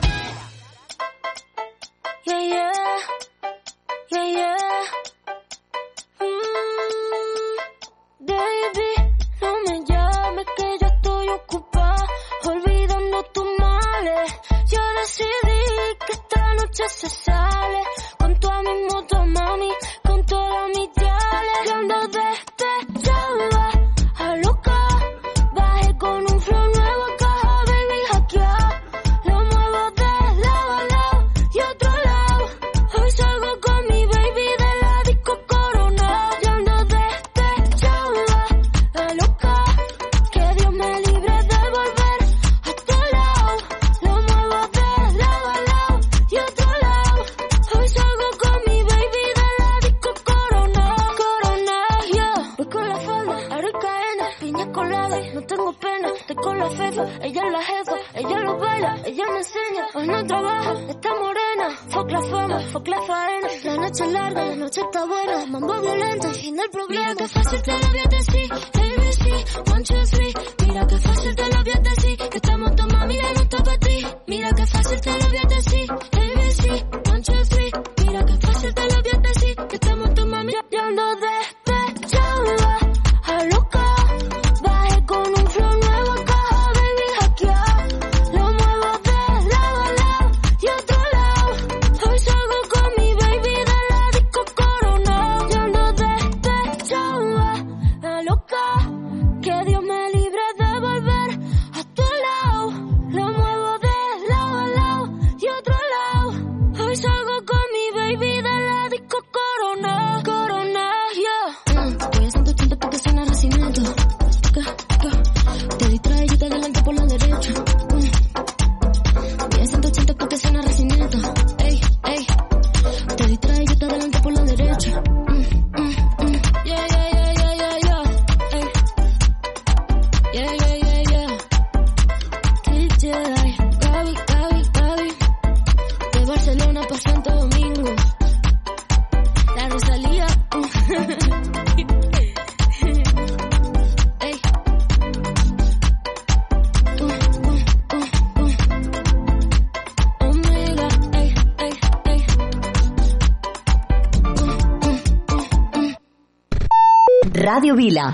Radio 157.61 157.75
Vila. 157.75 158.11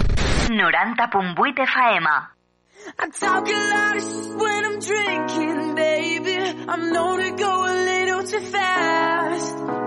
90.8 0.49 1.55
FM. 1.55 2.05
I 2.99 3.09
talk 3.17 3.47
a 3.47 3.51
lot 3.53 3.95
of 3.95 4.03
shit 4.03 4.35
when 4.35 4.65
I'm 4.65 4.79
drinking, 4.81 5.75
baby. 5.75 6.65
I'm 6.67 6.91
known 6.91 7.19
to 7.19 7.31
go 7.31 7.63
a 7.63 7.73
little 7.73 8.23
too 8.23 8.41
fast. 8.41 9.86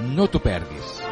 No 0.00 0.26
t'ho 0.26 0.40
perdis. 0.40 1.02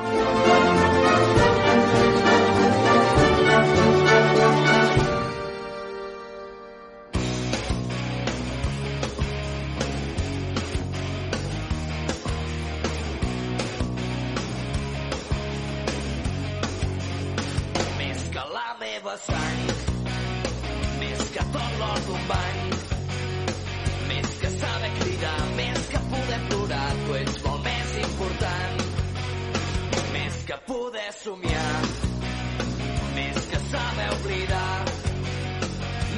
Poder 31.01 31.13
somiar, 31.25 31.83
més 33.15 33.37
que 33.51 33.59
saber 33.71 34.09
oblidar, 34.17 34.85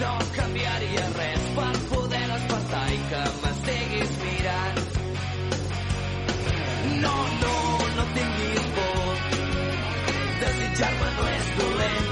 no 0.01 0.13
canviaria 0.37 1.05
res 1.19 1.45
per 1.59 1.73
poder 1.93 2.23
despertar 2.33 2.87
i 2.91 2.99
que 3.11 3.23
m'estiguis 3.43 4.17
mirant. 4.25 4.81
No, 7.05 7.15
no, 7.43 7.55
no 7.99 8.07
tinguis 8.17 8.67
por, 8.79 9.23
desitjar-me 10.43 11.11
no 11.19 11.29
és 11.37 11.53
dolent. 11.61 12.11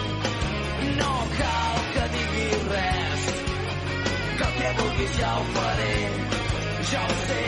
No 1.00 1.12
cal 1.38 1.82
que 1.96 2.06
diguis 2.14 2.68
res, 2.70 3.26
que 4.38 4.44
el 4.48 4.54
que 4.60 4.74
vulguis 4.78 5.18
ja 5.18 5.34
ho 5.40 5.44
faré, 5.58 5.94
ja 6.92 7.02
ho 7.08 7.18
sé. 7.26 7.42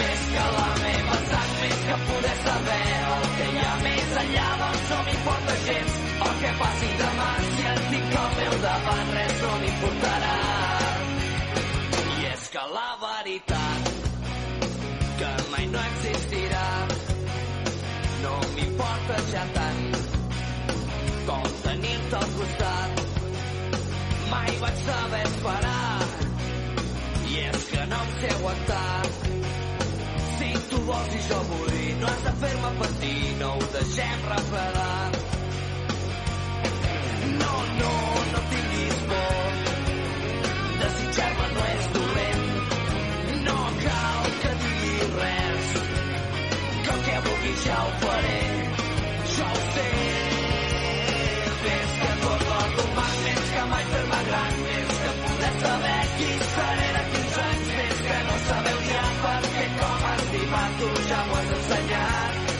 Més 0.00 0.26
que 0.32 0.50
la 0.56 0.68
meva 0.86 1.22
sang, 1.28 1.56
més 1.60 1.80
que 1.90 2.00
poder 2.08 2.36
saber 2.46 2.82
el 3.02 3.26
que 3.36 3.41
doncs 4.30 4.90
no 4.90 4.98
m'importa 5.06 5.54
gens 5.66 5.94
el 6.26 6.34
que 6.40 6.50
passi 6.60 6.90
demà. 7.00 7.28
Si 7.54 7.64
et 7.72 7.80
tinc 7.92 8.16
al 8.22 8.30
meu 8.38 8.54
davant, 8.64 9.10
res 9.16 9.34
no 9.42 9.52
m'importarà. 9.62 10.34
I 12.16 12.26
és 12.32 12.48
que 12.54 12.64
la 12.76 12.90
veritat 13.02 13.90
que 15.20 15.32
mai 15.54 15.66
no 15.74 15.80
existirà 15.92 16.66
no 18.22 18.34
m'importa 18.54 19.18
ja 19.32 19.44
tant 19.58 19.82
com 21.26 21.50
tenir-te 21.66 22.20
al 22.20 22.30
costat. 22.38 23.02
Mai 24.30 24.54
vaig 24.62 24.78
saber 24.86 25.24
esperar 25.32 25.98
i 27.32 27.44
és 27.48 27.68
que 27.74 27.90
no 27.90 28.06
em 28.06 28.16
sé 28.20 28.32
aguantar. 28.38 29.21
Vols 30.92 31.14
i 31.16 31.20
jo 31.24 31.36
vull, 31.48 31.76
no 32.00 32.08
has 32.08 32.24
de 32.24 32.32
fer-me 32.40 32.70
patir, 32.80 33.20
no 33.38 33.46
ho 33.56 33.68
deixem 33.74 34.24
refredar. 34.32 35.06
No, 37.38 37.52
no, 37.78 37.92
no 38.32 38.42
tinguis 38.50 38.98
por, 39.12 39.56
desitjar-me 40.82 41.48
no 41.54 41.64
és 41.70 41.88
dolent, 41.96 42.44
no 43.48 43.58
cal 43.80 44.30
que 44.44 44.54
diguis 44.66 45.16
res, 45.16 45.74
que 46.84 46.96
el 46.96 47.04
que 47.08 47.20
vulguis 47.28 47.64
ja 47.68 47.80
ho 47.86 47.94
faré, 48.04 48.11
m'ho 61.28 61.38
has 61.38 61.54
ensenyat. 61.58 62.52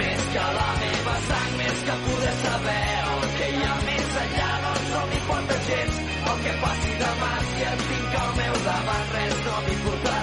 Més 0.00 0.24
que 0.34 0.46
la 0.58 0.70
meva 0.82 1.16
sang, 1.28 1.52
més 1.60 1.84
que 1.88 1.98
poder 2.06 2.34
saber 2.40 2.80
el 3.12 3.28
que 3.38 3.52
hi 3.52 3.62
ha 3.68 3.76
més 3.90 4.18
enllà, 4.24 4.50
doncs 4.66 4.90
no 4.94 5.04
m'importa 5.12 5.60
gens 5.68 6.02
el 6.32 6.42
que 6.46 6.58
passi 6.64 6.98
demà, 7.04 7.32
si 7.52 7.70
et 7.70 7.86
tinc 7.92 8.18
al 8.24 8.34
meu 8.42 8.60
davant, 8.68 9.08
res 9.18 9.40
no 9.46 9.62
m'importarà. 9.68 10.21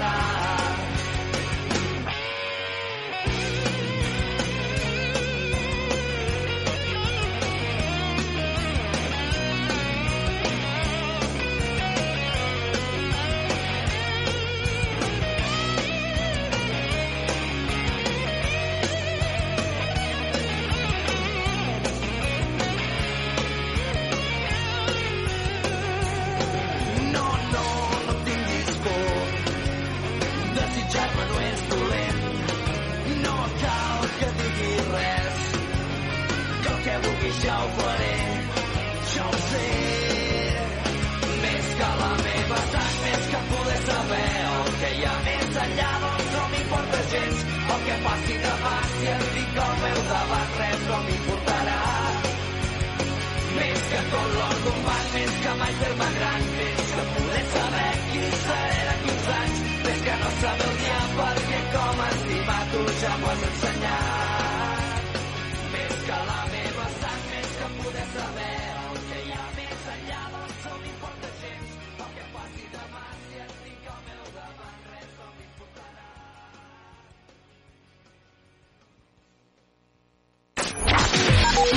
Tinc 49.60 49.72
al 49.72 49.80
meu 49.84 49.98
davant, 50.10 50.52
res 50.58 50.84
no 50.90 50.98
m'importarà. 51.06 51.80
Més 53.56 53.82
que 53.90 54.04
tot 54.12 54.30
l'or 54.36 54.54
d'un 54.66 54.78
banc, 54.86 55.10
més 55.16 55.34
que 55.46 55.56
mai 55.64 55.74
fer-me 55.82 56.08
gran, 56.14 56.46
més 56.60 56.94
que 56.94 57.04
poder 57.18 57.44
saber 57.56 57.90
qui 58.06 58.24
seré 58.46 58.80
d'aquí 58.92 59.12
uns 59.18 59.28
anys, 59.40 59.66
més 59.84 60.02
que 60.08 60.16
no 60.24 60.32
saber 60.46 60.70
el 60.70 60.80
dia 60.86 61.02
perquè 61.20 61.62
com 61.76 62.02
estimar 62.08 62.64
tu 62.72 62.88
ja 63.04 63.14
m'ho 63.20 63.36
has 63.36 63.46
ensenyat. 63.52 64.19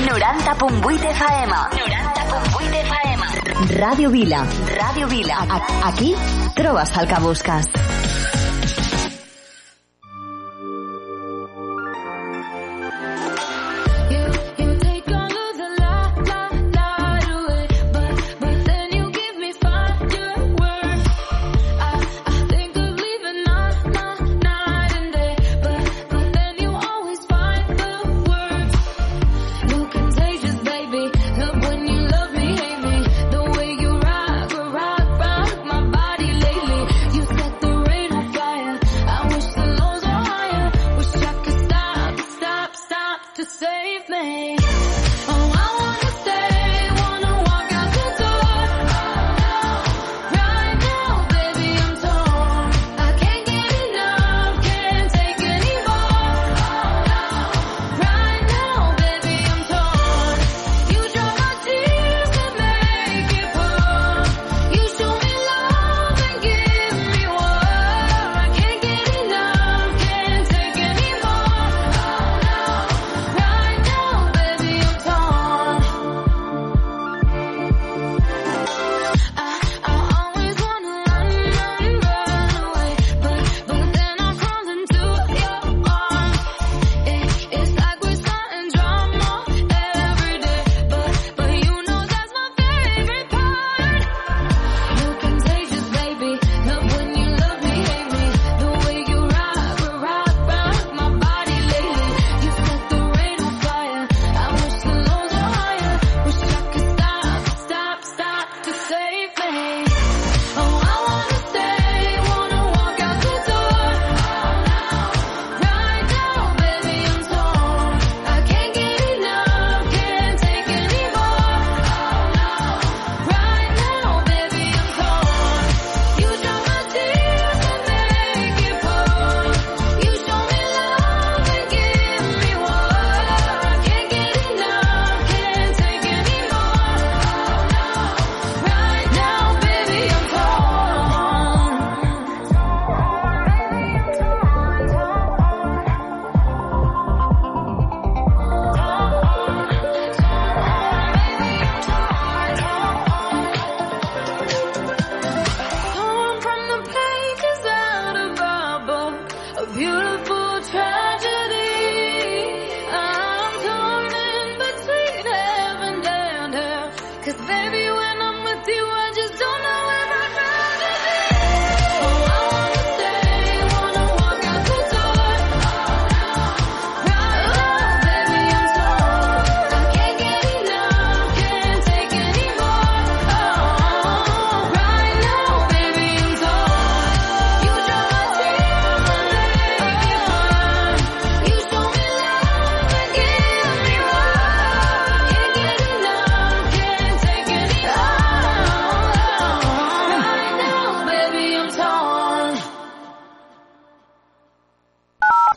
90.8 0.07 1.05
FM. 1.05 1.53
90.8 1.53 2.75
FM. 2.87 3.23
Ràdio 3.79 4.11
Vila. 4.11 4.45
Ràdio 4.79 5.07
Vila. 5.09 5.37
A- 5.49 5.89
Aquí 5.89 6.15
trobes 6.55 6.91
el 6.99 7.07
que 7.09 7.21
busques. 7.21 7.67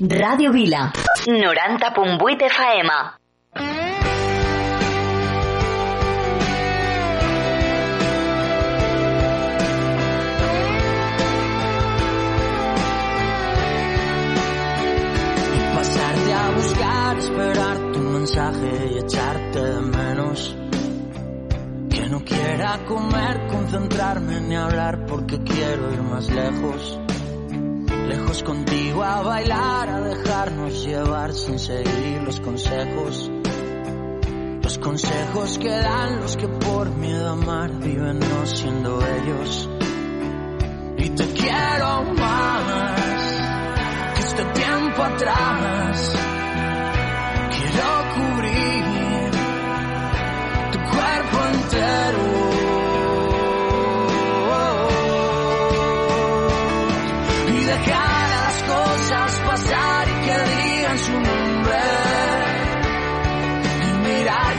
Ràdio 0.08 0.52
Vila. 0.52 0.92
90.8 1.26 2.46
FM. 2.46 2.92
pasarte 15.76 16.34
a 16.34 16.52
buscar, 16.52 17.18
esperar 17.18 17.92
tu 17.92 18.00
mensaje 18.00 18.92
y 18.94 18.98
echarte 19.00 19.60
de 19.60 19.82
menos. 19.82 20.56
Que 21.90 22.10
no 22.10 22.24
quiera 22.24 22.86
comer, 22.86 23.48
concentrarme 23.48 24.40
ni 24.42 24.56
hablar 24.56 25.06
porque 25.08 25.40
quiero 25.40 25.92
ir 25.92 26.02
más 26.04 26.30
lejos. 26.30 27.05
Lejos 28.08 28.44
contigo 28.44 29.04
a 29.04 29.22
bailar, 29.22 29.90
a 29.90 30.02
dejarnos 30.02 30.86
llevar 30.86 31.34
sin 31.34 31.58
seguir 31.58 32.22
los 32.24 32.40
consejos. 32.40 33.32
Los 34.62 34.78
consejos 34.78 35.58
que 35.58 35.70
dan 35.70 36.22
los 36.22 36.38
que 36.38 36.48
por 36.48 36.90
miedo 36.90 37.30
a 37.30 37.34
amar 37.34 37.72
viven 37.80 38.20
no 38.20 38.46
siendo 38.46 39.00
ellos. 39.00 39.70
Y 40.98 41.10
te 41.10 41.26
quiero 41.34 42.04
más 42.14 42.64
que 44.14 44.22
este 44.22 44.46
tiempo 44.46 45.04
atrás. 45.04 46.14
Quiero 47.56 47.90
cubrir 48.16 49.32
tu 50.72 50.80
cuerpo 50.80 51.38
entero. 51.54 52.45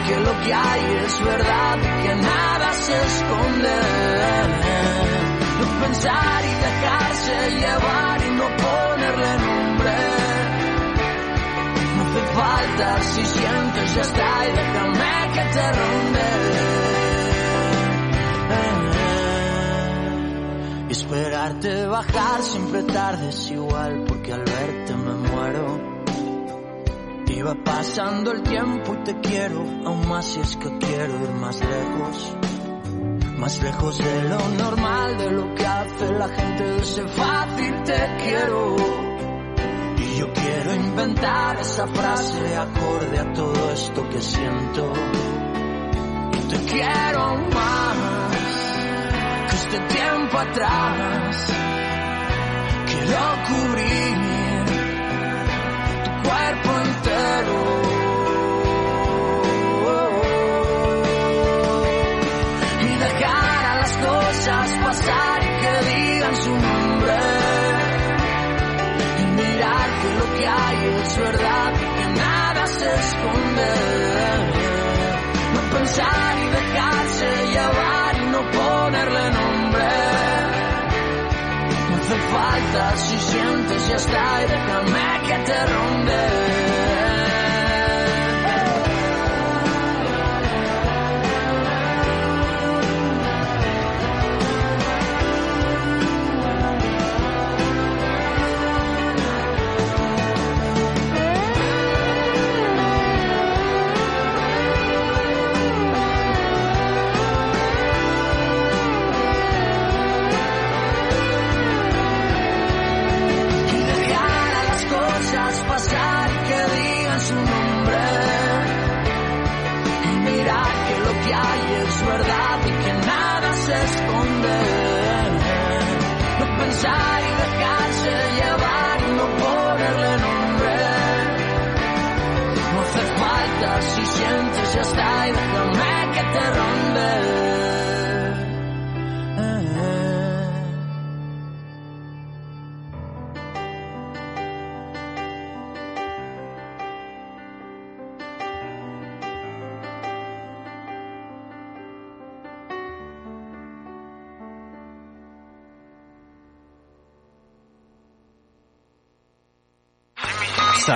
Que 0.07 0.17
lo 0.21 0.41
que 0.41 0.55
hay 0.55 0.83
es 1.05 1.25
verdad 1.25 1.79
y 1.79 2.07
que 2.07 2.15
nada 2.15 2.73
se 2.73 2.95
esconde. 2.95 3.77
No 5.61 5.67
pensar 5.85 6.45
y 6.45 6.55
dejarse 6.67 7.51
llevar 7.61 8.21
y 8.23 8.31
no 8.31 8.47
ponerle 8.65 9.33
nombre. 9.47 9.95
No 11.97 12.03
hace 12.03 12.23
falta 12.35 13.03
si 13.03 13.25
sientes 13.25 13.95
ya 13.95 14.03
está 14.03 14.47
y 14.47 14.53
déjame 14.53 15.33
que 15.35 15.45
te 15.55 15.73
ronde. 15.73 16.27
Esperarte 20.89 21.87
bajar 21.87 22.43
siempre 22.43 22.83
tarde 22.85 23.29
es 23.29 23.51
igual 23.51 24.05
porque 24.07 24.33
al 24.33 24.45
verte 24.45 24.97
me 24.97 25.15
muero. 25.15 25.96
Va 27.43 27.55
pasando 27.55 28.33
el 28.33 28.43
tiempo 28.43 28.95
y 28.95 29.05
te 29.05 29.21
quiero, 29.21 29.61
aún 29.85 30.09
más 30.09 30.25
si 30.25 30.41
es 30.41 30.57
que 30.57 30.79
quiero 30.79 31.23
ir 31.23 31.31
más 31.31 31.61
lejos. 31.61 32.37
Más 33.37 33.63
lejos 33.63 33.99
de 33.99 34.23
lo 34.29 34.39
normal, 34.59 35.19
de 35.19 35.31
lo 35.31 35.55
que 35.55 35.65
hace 35.65 36.13
la 36.13 36.29
gente 36.29 36.65
de 36.65 37.09
fácil 37.09 37.83
te 37.85 38.17
quiero. 38.25 38.77
Y 39.99 40.19
yo 40.19 40.33
quiero 40.33 40.75
inventar 40.75 41.61
esa 41.61 41.87
frase 41.87 42.57
acorde 42.57 43.19
a 43.19 43.33
todo 43.33 43.71
esto 43.71 44.09
que 44.09 44.21
siento. 44.21 44.93
Y 46.33 46.49
te 46.49 46.57
quiero 46.73 47.37
más 47.53 47.97
que 49.51 49.57
este 49.57 49.79
tiempo 49.95 50.39
atrás. 50.39 51.53
Quiero 52.87 53.19
cubrir 53.47 54.46
cuerpo 56.27 56.71
entero. 56.87 57.57
y 62.83 62.99
dejar 62.99 63.65
a 63.67 63.77
las 63.77 63.93
cosas 63.97 64.71
pasar 64.85 65.39
y 65.43 65.51
que 65.61 65.73
digan 65.91 66.37
su 66.37 66.51
nombre. 66.51 67.17
Y 69.19 69.27
mirar 69.41 69.89
que 70.01 70.11
lo 70.21 70.27
que 70.37 70.47
hay 70.47 70.79
es 71.03 71.19
verdad 71.19 71.73
y 71.75 71.87
que 71.99 72.07
nada 72.21 72.67
se 72.67 72.95
esconde. 73.05 73.73
No 75.55 75.61
pensar 75.79 76.39
y 76.39 76.46
falta 82.19 82.97
si 82.97 83.19
sientes 83.19 83.89
ya 83.89 83.97
está 83.97 84.43
y 84.43 84.47
déjame 84.49 85.21
que 85.27 85.39
te 85.45 85.67
ronde. 85.67 86.86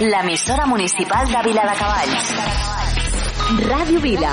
l'emissora 0.00 0.66
municipal 0.66 1.26
de 1.26 1.42
Vila 1.44 1.62
de 1.68 1.74
Cavalls. 1.76 2.32
Ràdio 3.68 4.00
Vila. 4.00 4.32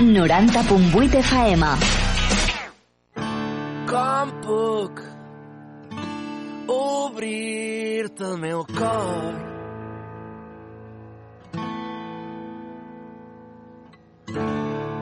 90.8 0.00 1.14
FM. 1.22 1.64
Com 3.88 4.34
puc 4.44 5.00
obrir-te 6.68 8.24
el 8.28 8.36
meu 8.44 8.66
cor? 8.76 9.32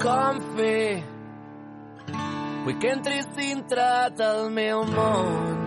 Com 0.07 0.43
fer 0.55 1.03
Vull 2.65 2.79
que 2.79 2.91
entris 2.95 3.27
dintre 3.35 4.11
del 4.15 4.51
meu 4.51 4.85
món 4.95 5.66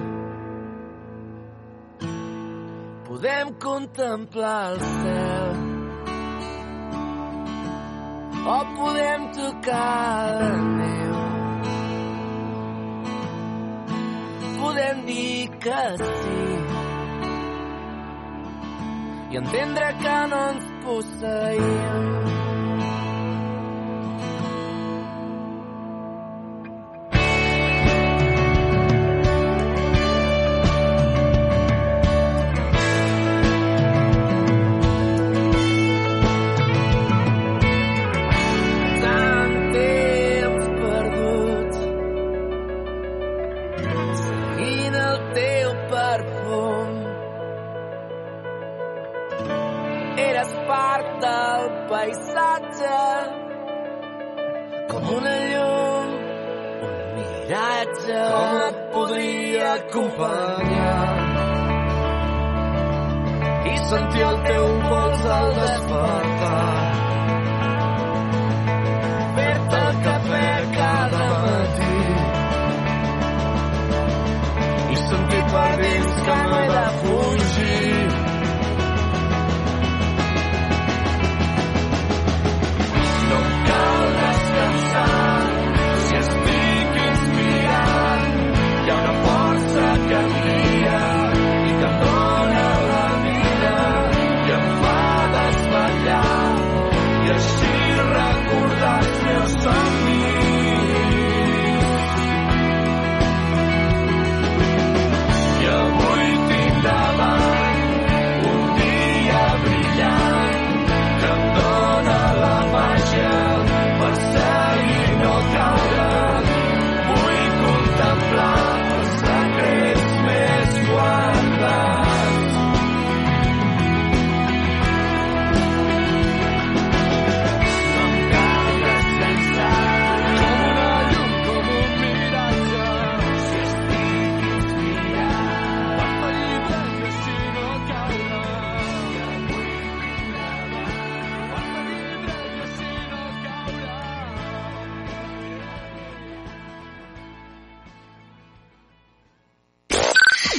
podem 3.09 3.53
contemplar 3.53 4.73
el 4.73 4.79
cel. 4.79 5.49
O 8.45 8.65
podem 8.75 9.31
tocar 9.31 10.35
la 10.39 10.57
neu. 10.57 11.15
Podem 14.59 15.05
dir 15.05 15.49
que 15.57 15.97
sí. 15.97 16.45
I 19.31 19.37
entendre 19.37 19.93
que 19.93 20.27
no 20.27 20.43
ens 20.51 20.71
posseïm. 20.83 22.48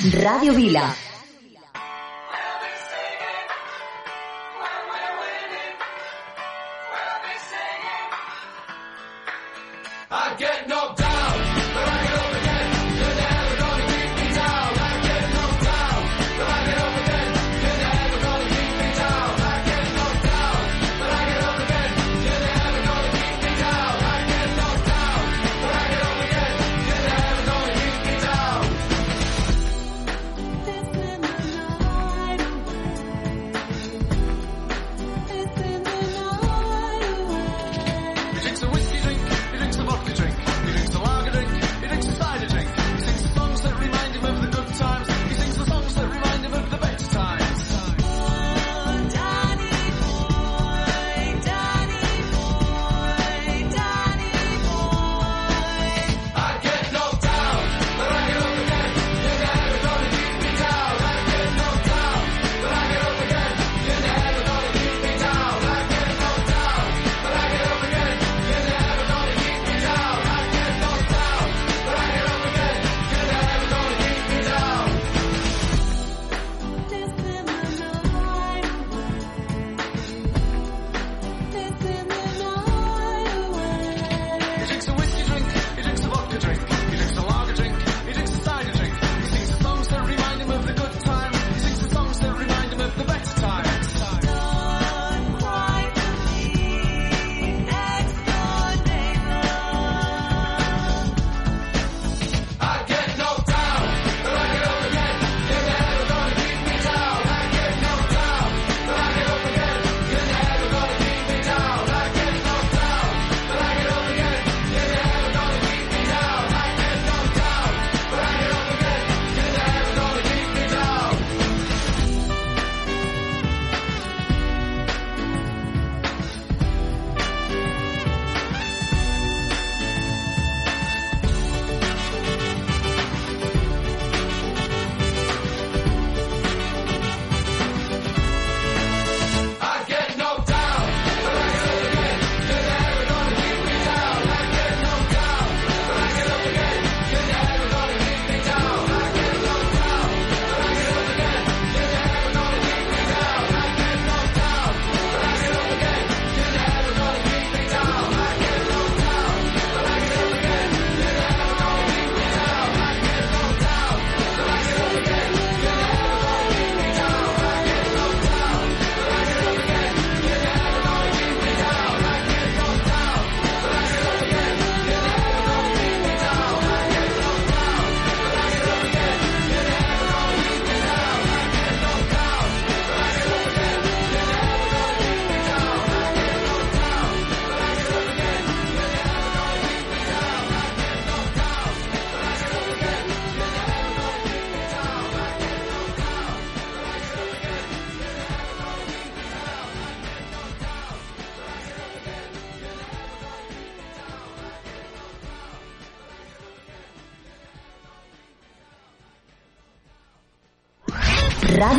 Radio 0.02 0.54
Vila. 0.54 1.09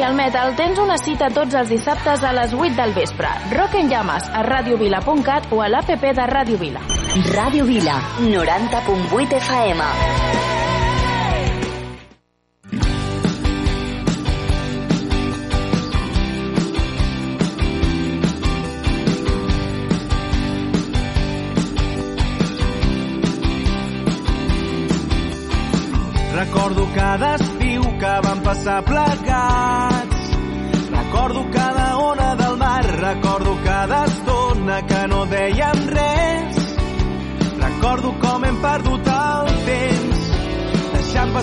I 0.00 0.04
el 0.06 0.14
metal, 0.16 0.54
tens 0.56 0.78
una 0.80 0.96
cita 0.96 1.28
tots 1.34 1.56
els 1.60 1.68
dissabtes 1.68 2.22
a 2.24 2.30
les 2.32 2.54
8 2.56 2.72
del 2.78 2.94
vespre. 2.96 3.28
Rock 3.52 3.76
en 3.82 3.90
llames 3.92 4.28
a 4.32 4.42
radiovila.cat 4.46 5.52
o 5.52 5.60
a 5.60 5.68
l'APP 5.68 6.06
de 6.16 6.28
Ràdio 6.30 6.60
Vila. 6.60 6.80
Ràdio 7.34 7.66
Vila, 7.68 7.98
90.8 8.24 9.36
FM. 9.42 9.90
Recordo 26.40 26.88
cada 26.94 27.34
estiu 27.34 27.82
que 28.00 28.14
vam 28.24 28.40
passar 28.40 28.80
plegats. 28.88 29.09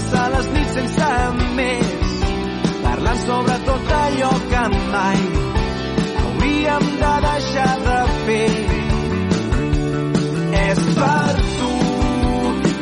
Passar 0.08 0.30
les 0.32 0.48
nits 0.54 0.74
sense 0.74 1.08
més, 1.58 2.12
parlant 2.84 3.20
sobre 3.26 3.56
tot 3.68 3.90
allò 3.98 4.30
que 4.52 4.62
mai 4.76 5.18
hauríem 6.22 6.86
de 7.02 7.12
deixar 7.26 7.74
de 7.88 7.98
fer. 8.28 8.54
És 10.62 10.84
per 11.00 11.34
tu 11.58 11.74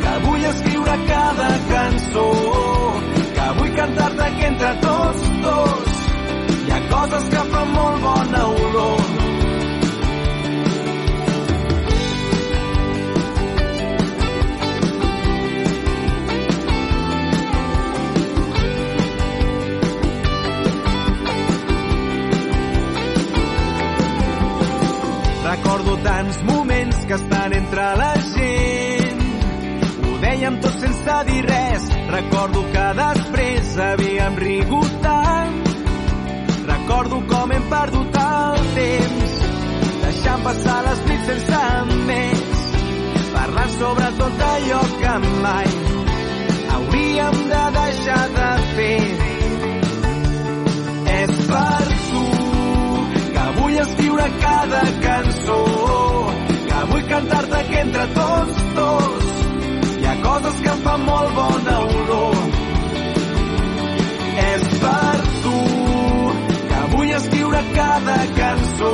que 0.04 0.14
vull 0.28 0.46
escriure 0.52 1.00
cada 1.10 1.50
cançó, 1.72 2.28
que 3.40 3.50
vull 3.58 3.74
cantar-te 3.82 4.30
que 4.38 4.48
entre 4.52 4.76
tots 4.86 5.28
dos 5.48 6.00
hi 6.68 6.78
ha 6.78 6.86
coses 6.94 7.34
que 7.34 7.50
fan 7.56 7.76
molt 7.80 8.02
bona 8.08 8.48
olor. 8.54 8.65
Tants 26.06 26.42
moments 26.44 27.06
que 27.10 27.16
estan 27.18 27.54
entre 27.58 27.86
la 28.00 28.14
gent. 28.30 29.22
Ho 30.06 30.18
dèiem 30.22 30.60
tot 30.62 30.76
sense 30.84 31.16
dir 31.30 31.42
res. 31.50 31.88
Recordo 32.14 32.62
que 32.74 32.86
després 33.00 33.72
havíem 33.90 34.38
rigut 34.44 34.92
tant. 35.06 35.58
Recordo 36.70 37.22
com 37.32 37.52
hem 37.56 37.66
perdut 37.72 38.20
el 38.22 38.62
temps, 38.76 39.34
deixant 40.04 40.46
passar 40.46 40.78
les 40.86 41.04
nits 41.10 41.28
sense 41.32 41.64
més, 42.10 42.64
parlant 43.34 43.76
sobre 43.80 44.10
tot 44.22 44.46
allò 44.50 44.82
que 45.02 45.16
mai 45.42 45.70
hauríem 46.76 47.38
de 47.52 47.64
deixar 47.80 48.24
de 48.38 48.50
fer. 48.76 49.02
És 51.16 51.36
per 51.50 51.86
tu 52.10 52.26
que 53.36 53.46
vull 53.60 53.78
escriure 53.86 54.30
cada 54.42 54.84
cançó, 55.06 55.85
cantar-te 57.10 57.64
que 57.70 57.80
entre 57.80 58.06
tots 58.16 58.62
dos 58.76 59.26
hi 60.00 60.06
ha 60.06 60.16
coses 60.24 60.62
que 60.64 60.70
em 60.74 60.82
fan 60.86 61.06
molt 61.06 61.34
bona 61.40 61.76
olor. 62.00 62.36
És 64.46 64.66
per 64.84 65.18
tu 65.44 65.60
que 66.72 66.82
vull 66.96 67.14
escriure 67.20 67.62
cada 67.76 68.18
cançó, 68.40 68.94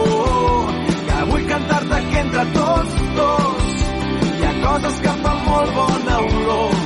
que 1.09 1.19
vull 1.31 1.45
cantar-te 1.53 2.01
que 2.11 2.19
entre 2.23 2.45
tots 2.57 2.97
dos 3.19 3.75
hi 4.39 4.47
ha 4.49 4.55
coses 4.65 4.99
que 5.05 5.13
em 5.13 5.23
fan 5.27 5.43
molt 5.49 5.75
bona 5.79 6.19
olor. 6.29 6.79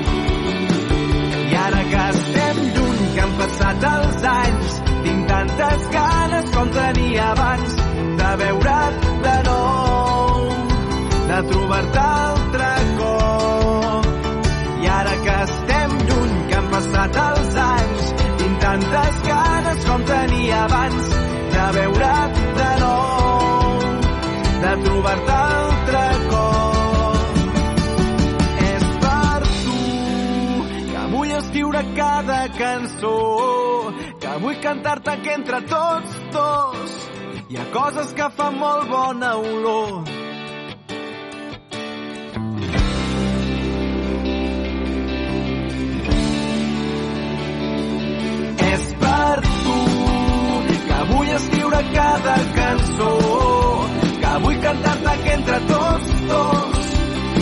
I 1.45 1.55
ara 1.63 1.83
que 1.93 2.03
estem 2.09 2.61
lluny, 2.77 3.01
que 3.15 3.25
han 3.25 3.35
passat 3.41 3.89
els 3.93 4.29
anys, 4.35 4.77
tinc 5.07 5.27
tantes 5.33 5.89
ganes 5.97 6.53
com 6.57 6.77
tenia 6.79 7.31
abans 7.31 7.81
de 8.21 8.31
veure't 8.43 9.11
de 9.25 9.35
nou, 9.49 9.84
de 11.27 11.41
trobar-te 11.49 11.99
altre 11.99 12.71
cop. 12.99 14.09
I 14.83 14.87
ara 14.99 15.15
que 15.25 15.35
estem 15.45 15.95
lluny, 16.09 16.35
que 16.49 16.57
han 16.59 16.67
passat 16.73 17.19
els 17.23 17.55
anys, 17.65 18.09
tinc 18.41 18.59
tantes 18.65 19.21
ganes 19.29 19.85
com 19.89 20.05
tenia 20.11 20.59
abans 20.65 21.13
de 21.55 21.65
veure't 21.77 22.41
de 22.59 22.69
nou, 22.83 23.79
de 24.65 24.73
trobar-te 24.87 25.37
altre 25.37 26.03
cop. 26.33 27.39
És 28.71 28.85
per 29.05 29.39
tu 29.47 29.79
que 30.91 31.07
vull 31.15 31.33
escriure 31.39 31.85
cada 32.01 32.41
cançó, 32.59 33.15
que 34.19 34.37
vull 34.45 34.61
cantar-te 34.67 35.17
que 35.23 35.39
entre 35.39 35.63
tots 35.73 36.21
dos 36.37 37.01
hi 37.49 37.57
ha 37.61 37.65
coses 37.73 38.13
que 38.17 38.29
fan 38.37 38.61
molt 38.61 38.89
bona 38.89 39.35
olor. 39.37 40.14
Escriure 51.35 51.79
cada 51.93 52.35
cançó, 52.55 53.11
que 54.21 54.33
vull 54.43 54.59
cantar-te 54.65 55.13
que 55.23 55.33
entre 55.33 55.59
tots 55.71 56.11
dos 56.29 56.85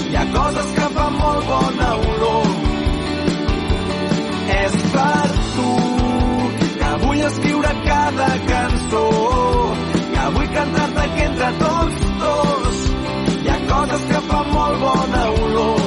hi 0.10 0.16
ha 0.16 0.24
coses 0.34 0.72
que 0.78 0.88
fan 0.96 1.18
molt 1.20 1.46
bona 1.50 1.90
olor. 2.12 2.48
És 4.56 4.78
per 4.96 5.28
tu 5.56 5.70
que 6.80 6.92
vull 7.06 7.22
escriure 7.30 7.74
cada 7.86 8.30
cançó, 8.50 9.06
que 10.14 10.26
vull 10.38 10.50
cantar-te 10.58 11.08
que 11.16 11.24
entre 11.30 11.52
tots 11.62 11.98
dos 12.24 12.84
hi 13.44 13.50
ha 13.50 13.60
coses 13.74 14.08
que 14.12 14.24
fan 14.32 14.54
molt 14.58 14.80
bona 14.88 15.24
olor. 15.44 15.82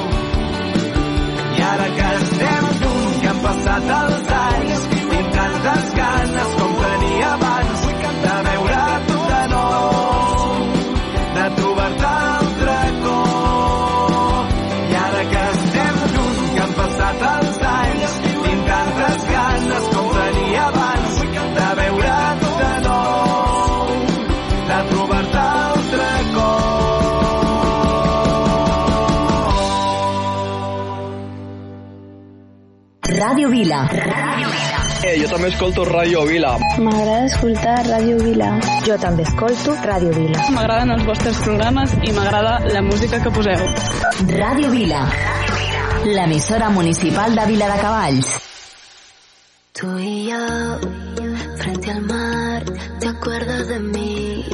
I 1.57 1.61
ara 1.73 1.87
que 1.99 2.07
estem 2.21 2.71
lluny, 2.81 3.13
que 3.21 3.27
han 3.33 3.43
passat 3.49 3.95
els 3.99 4.35
anys, 4.39 4.56
Ràdio 33.57 34.49
Vila. 34.53 34.79
Eh, 35.01 35.15
jo 35.17 35.27
també 35.31 35.47
escolto 35.49 35.83
Ràdio 35.87 36.19
Vila. 36.29 36.51
M'agrada 36.77 37.25
escoltar 37.25 37.77
Ràdio 37.87 38.19
Vila. 38.21 38.49
Jo 38.85 38.97
també 39.01 39.23
escolto 39.25 39.73
Ràdio 39.81 40.11
Vila. 40.13 40.43
M'agraden 40.53 40.93
els 40.93 41.05
vostres 41.07 41.39
programes 41.41 41.95
i 42.05 42.13
m'agrada 42.13 42.59
la 42.69 42.83
música 42.85 43.17
que 43.23 43.31
poseu. 43.33 43.63
Ràdio 44.29 44.69
Vila. 44.69 45.01
L'emissora 46.05 46.69
municipal 46.69 47.33
de 47.33 47.47
Vila 47.49 47.71
de 47.73 47.79
Cavalls. 47.81 48.29
Tú 49.73 49.97
y 49.97 50.27
yo, 50.29 50.45
frente 51.57 51.91
al 51.91 52.01
mar, 52.01 52.63
¿te 52.99 53.07
acuerdas 53.07 53.67
de 53.69 53.79
mí? 53.79 54.45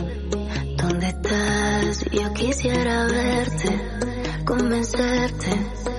¿Dónde 0.78 1.08
estás? 1.08 2.06
Yo 2.10 2.34
quisiera 2.34 3.04
verte, 3.08 3.82
convencerte 4.46 5.93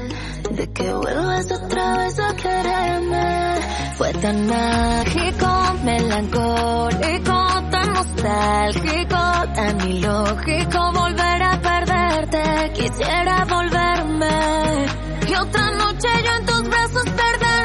de 0.56 0.70
que 0.72 0.92
vuelvas 0.92 1.50
otra 1.50 1.98
vez 1.98 2.18
a 2.18 2.36
quererme. 2.36 3.54
Fue 3.96 4.12
tan 4.14 4.46
mágico, 4.46 5.74
melancólico, 5.84 7.36
tan 7.70 7.92
nostálgico, 7.92 9.16
tan 9.54 9.88
ilógico 9.88 10.92
volver 10.92 11.42
a 11.42 11.60
perderte. 11.60 12.72
Quisiera 12.74 13.44
volverme 13.44 14.86
y 15.28 15.34
otra 15.34 15.70
noche 15.72 16.08
yo 16.24 16.32
en 16.38 16.46
tus 16.46 16.62
brazos 16.62 17.04
perderme. 17.04 17.63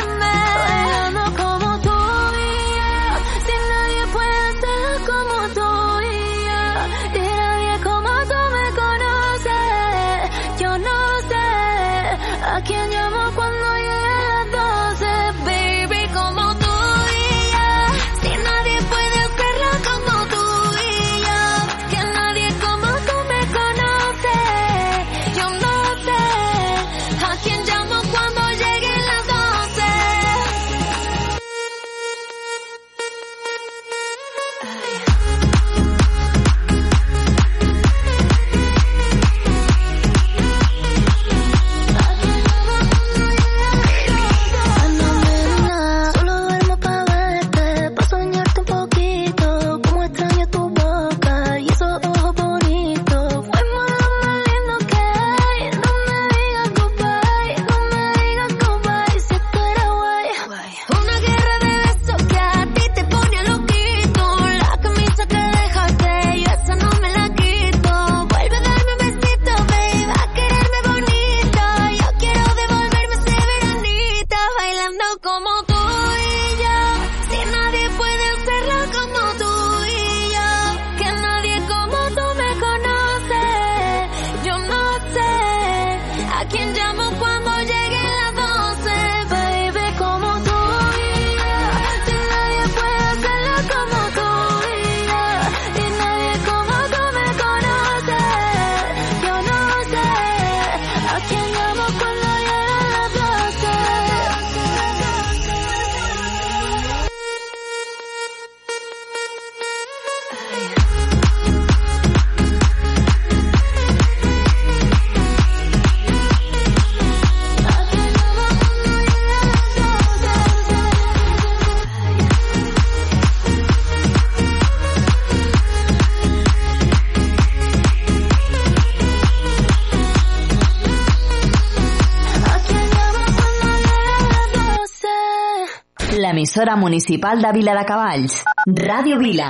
Emisora 136.40 136.78
municipal 136.78 137.42
de 137.42 137.52
Vila 137.52 137.74
de 137.76 137.84
Cavalls, 137.84 138.38
Ràdio 138.66 139.18
Vila. 139.20 139.50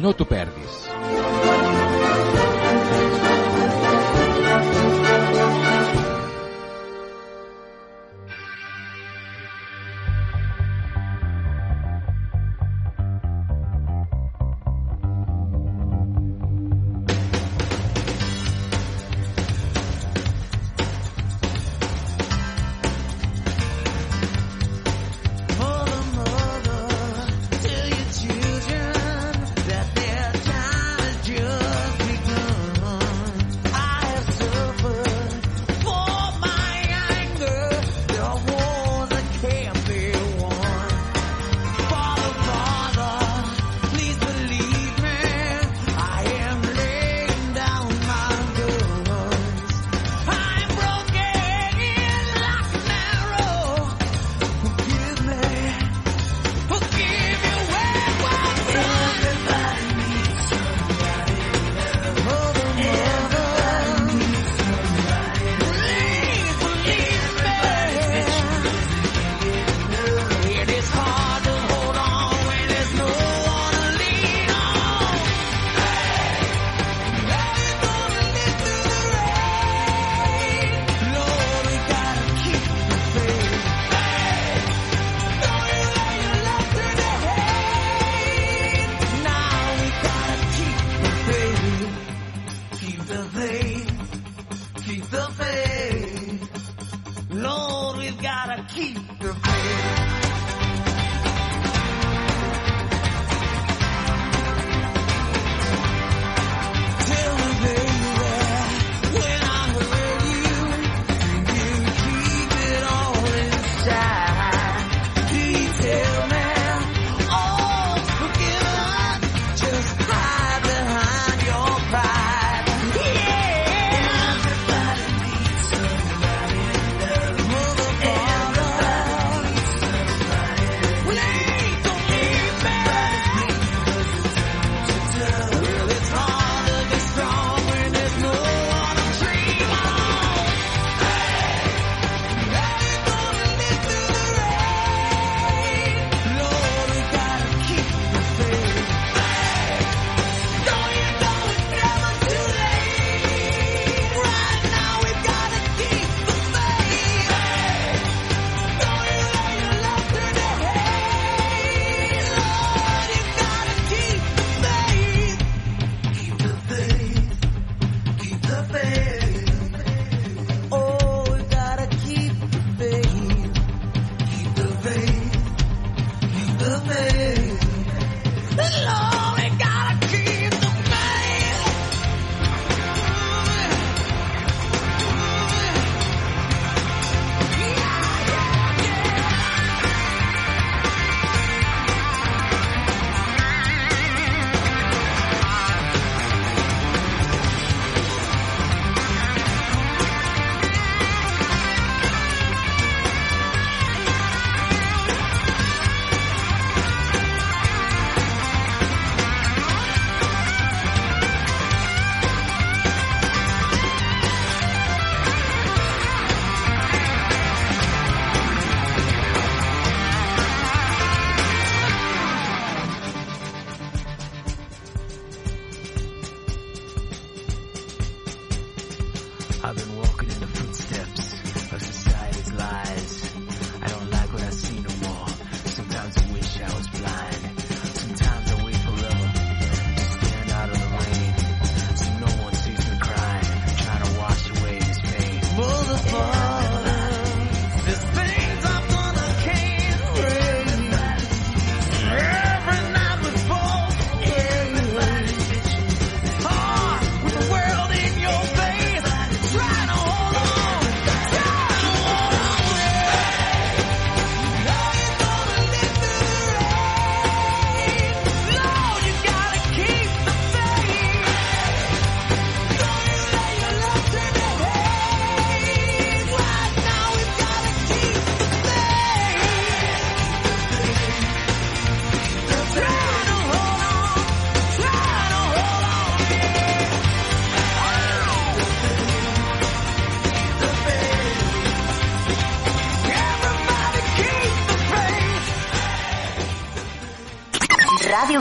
no 0.00 0.12
t'ho 0.14 0.26
perdis. 0.28 1.73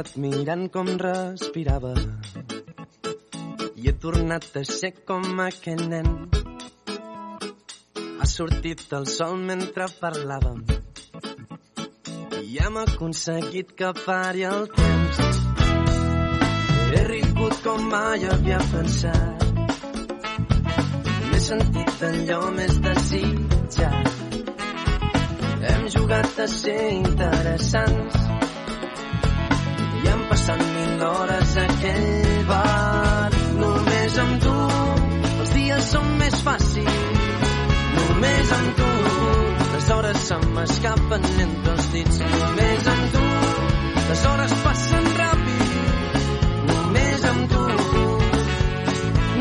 Quedat 0.00 0.16
mirant 0.16 0.62
com 0.72 0.86
respirava 0.96 1.90
i 3.76 3.88
he 3.90 3.92
tornat 4.04 4.46
a 4.56 4.62
ser 4.64 4.88
com 5.10 5.42
aquell 5.44 5.82
nen. 5.90 6.06
Ha 8.16 8.28
sortit 8.30 8.94
el 8.96 9.04
sol 9.14 9.34
mentre 9.50 9.88
parlàvem 9.98 10.62
i 12.38 12.56
hem 12.64 12.78
aconseguit 12.84 13.74
que 13.82 13.90
pari 13.98 14.46
el 14.52 14.64
temps. 14.78 15.20
He 16.94 17.04
rigut 17.10 17.60
com 17.66 17.84
mai 17.92 18.24
havia 18.30 18.62
pensat. 18.72 19.46
M'he 21.26 21.42
sentit 21.50 22.08
allò 22.08 22.40
més 22.56 22.80
desitjat. 22.88 24.10
Hem 25.74 25.86
jugat 25.98 26.42
a 26.46 26.50
ser 26.56 26.80
interessants 26.94 28.19
mil 31.00 31.08
hores 31.08 31.56
a 31.56 31.62
aquell 31.64 32.44
bar. 32.46 33.30
Només 33.60 34.16
amb 34.22 34.42
tu 34.44 34.54
els 35.40 35.52
dies 35.54 35.90
són 35.92 36.08
més 36.20 36.36
fàcils. 36.46 37.44
Només 37.96 38.52
amb 38.56 38.80
tu 38.80 38.90
les 39.72 39.90
hores 39.96 40.26
se 40.28 40.38
m'escapen 40.56 41.28
entre 41.46 41.76
els 41.76 41.90
dits. 41.94 42.20
Només 42.36 42.90
amb 42.94 43.14
tu 43.14 43.26
les 44.10 44.24
hores 44.32 44.56
passen 44.64 45.08
ràpid. 45.20 45.68
Només 46.72 47.28
amb 47.32 47.54
tu, 47.54 47.64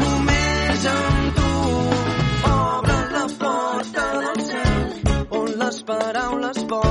només 0.03 0.85
amb 0.93 1.41
tu. 1.41 1.49
Obre 2.53 3.01
la 3.17 3.25
porta 3.43 4.07
del 4.21 4.45
cel 4.51 5.27
on 5.41 5.51
les 5.63 5.83
paraules 5.91 6.63
volen. 6.69 6.88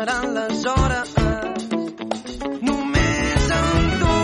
Passaran 0.00 0.34
les 0.34 0.64
hores. 0.64 1.10
Només 2.62 3.48
amb 3.56 3.90
tu. 4.00 4.14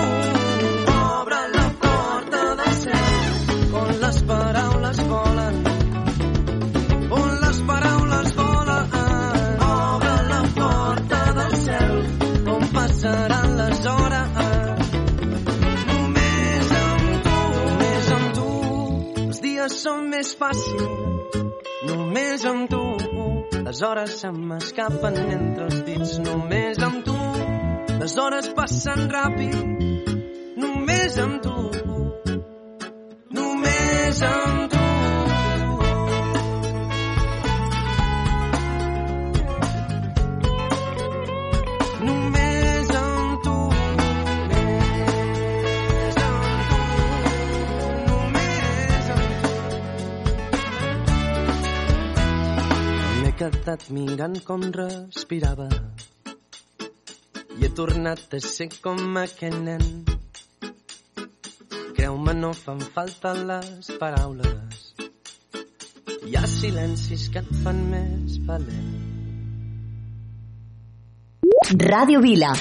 Obre 0.92 1.40
la 1.56 1.66
porta 1.82 2.42
del 2.60 2.72
cel 2.84 3.74
on 3.80 3.92
les 4.04 4.22
paraules 4.30 5.02
volen. 5.10 5.58
On 7.20 7.28
les 7.44 7.60
paraules 7.72 8.32
volen. 8.40 8.96
Obre 9.70 10.14
la 10.32 10.42
porta 10.60 11.20
del 11.40 11.58
cel 11.66 11.98
on 12.56 12.68
passaran 12.78 13.46
són 19.76 20.06
més 20.08 20.30
fàcils. 20.38 21.05
Les 23.76 23.82
hores 23.82 24.12
se 24.20 24.28
m'escapen 24.32 25.16
entre 25.34 25.66
els 25.66 25.82
dits. 25.84 26.14
Només 26.24 26.78
amb 26.86 27.02
tu. 27.04 27.16
Les 28.00 28.16
hores 28.22 28.48
passen 28.56 29.04
ràpid. 29.12 29.84
Només 30.64 31.20
amb 31.26 31.42
tu. 31.44 31.65
Quedat 53.66 53.88
mirant 53.90 54.36
com 54.46 54.60
respirava 54.74 55.64
i 57.58 57.64
he 57.66 57.70
tornat 57.74 58.36
a 58.36 58.38
ser 58.44 58.68
com 58.84 59.16
aquell 59.18 59.56
nen. 59.64 59.82
Creu-me, 61.96 62.36
no 62.44 62.52
fan 62.54 62.84
falta 62.94 63.32
les 63.48 63.90
paraules. 64.04 64.84
Hi 66.28 66.38
ha 66.38 66.44
silencis 66.54 67.26
que 67.34 67.42
et 67.42 67.50
fan 67.64 67.82
més 67.90 68.38
valent. 68.46 68.94
Ràdio 71.90 72.22
Vila. 72.22 72.54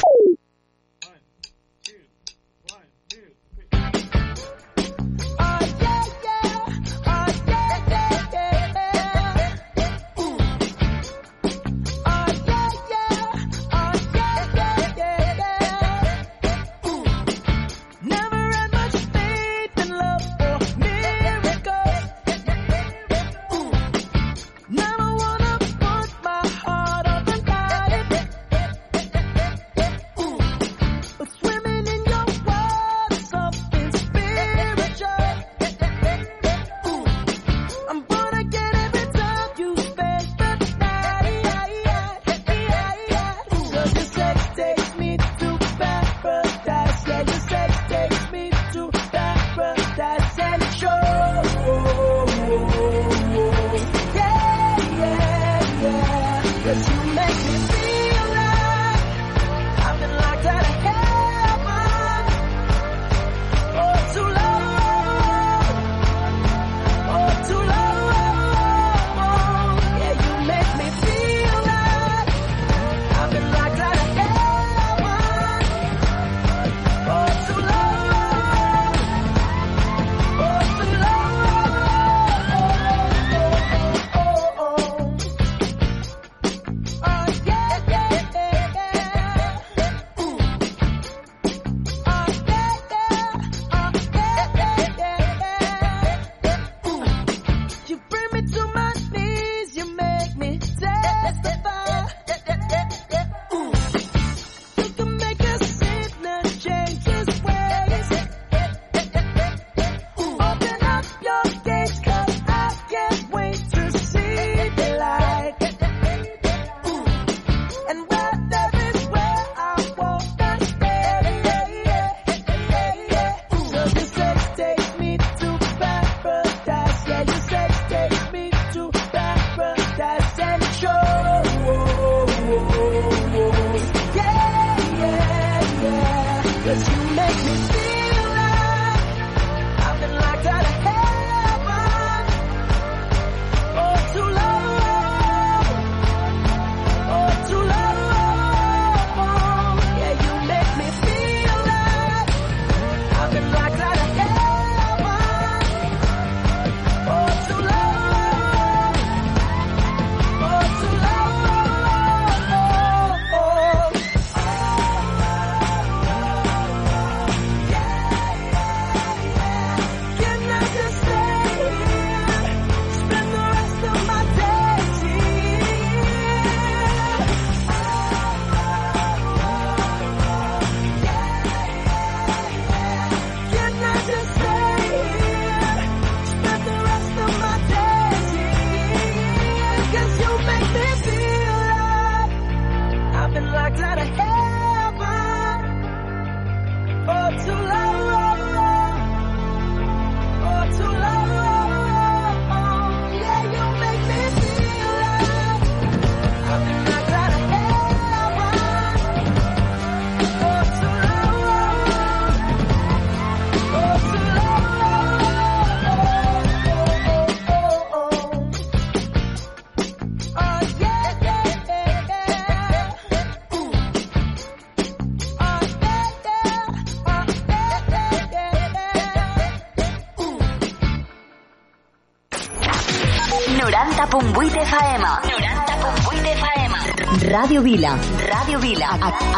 Ràdio 237.55 237.71
Vila. 237.71 237.91
Ràdio 238.19 238.59
Vila. 238.59 238.87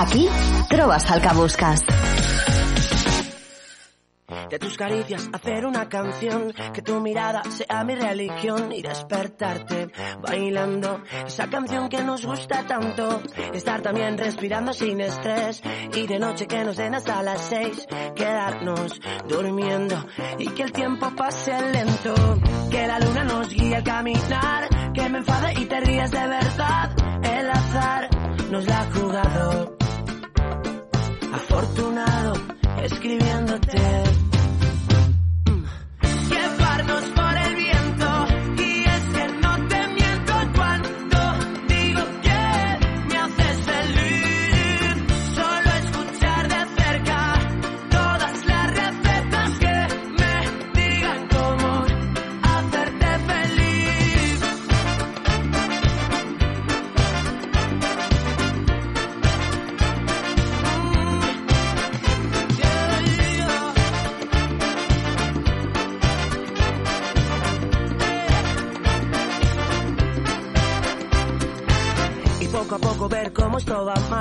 Aquí 0.02 0.23
trobes 0.72 1.03
el 1.14 1.22
que 1.22 1.34
busques. 1.38 1.84
De 4.49 4.57
tus 4.57 4.76
caricias 4.76 5.30
hacer 5.31 5.68
una 5.68 5.88
canción, 5.88 6.52
que 6.73 6.81
tu 6.81 6.99
mirada 6.99 7.44
sea 7.44 7.84
mi 7.84 7.94
religión 7.94 8.72
y 8.72 8.81
despertarte 8.81 9.77
bailando 10.28 11.02
esa 11.26 11.48
canción 11.49 11.90
que 11.90 12.04
nos 12.04 12.26
gusta 12.26 12.66
tanto. 12.68 13.22
Estar 13.54 13.82
también 13.82 14.18
respirando 14.18 14.74
sin 14.74 14.99
estrés 15.02 15.62
y 15.94 16.08
de 16.08 16.20
noche 16.20 16.48
que 16.48 16.64
nos 16.64 16.78
den 16.78 16.95
hasta 16.95 17.24
las 17.24 17.41
seis, 17.41 17.88
quedarnos 18.16 18.99
durmiendo 19.28 20.06
y 20.38 20.48
que 20.49 20.64
el 20.64 20.72
tiempo 20.72 21.10
pase 21.16 21.54
lento. 21.72 22.14
Que 22.70 22.88
la 22.88 22.99
luna 22.99 23.24
nos 23.24 23.49
guíe 23.49 23.76
al 23.76 23.84
caminar, 23.84 24.94
que 24.94 25.10
me 25.10 25.20
enfade 25.20 25.54
y 25.62 25.66
te 25.66 25.80
ríes 25.80 26.12
de 26.12 26.28
verdad. 26.28 26.91
El 27.24 27.49
azar 27.49 28.10
nos 28.52 28.66
la 28.66 28.80
ha 28.80 28.91
jugado. 28.91 29.78
Afortunado 31.34 32.58
escribiéndote. 32.84 34.27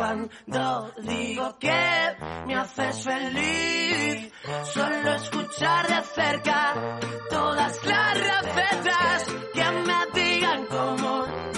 cuando 0.00 0.94
digo 1.02 1.58
que 1.58 2.16
me 2.46 2.54
haces 2.54 3.04
feliz 3.04 4.32
solo 4.72 5.14
escuchar 5.14 5.88
de 5.88 6.02
cerca 6.14 6.98
todas 7.28 7.84
las 7.84 8.14
recetas 8.14 9.24
que 9.52 9.70
me 9.70 10.20
digan 10.22 10.64
cómo 10.70 11.49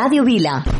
Ràdio 0.00 0.24
Vila. 0.24 0.79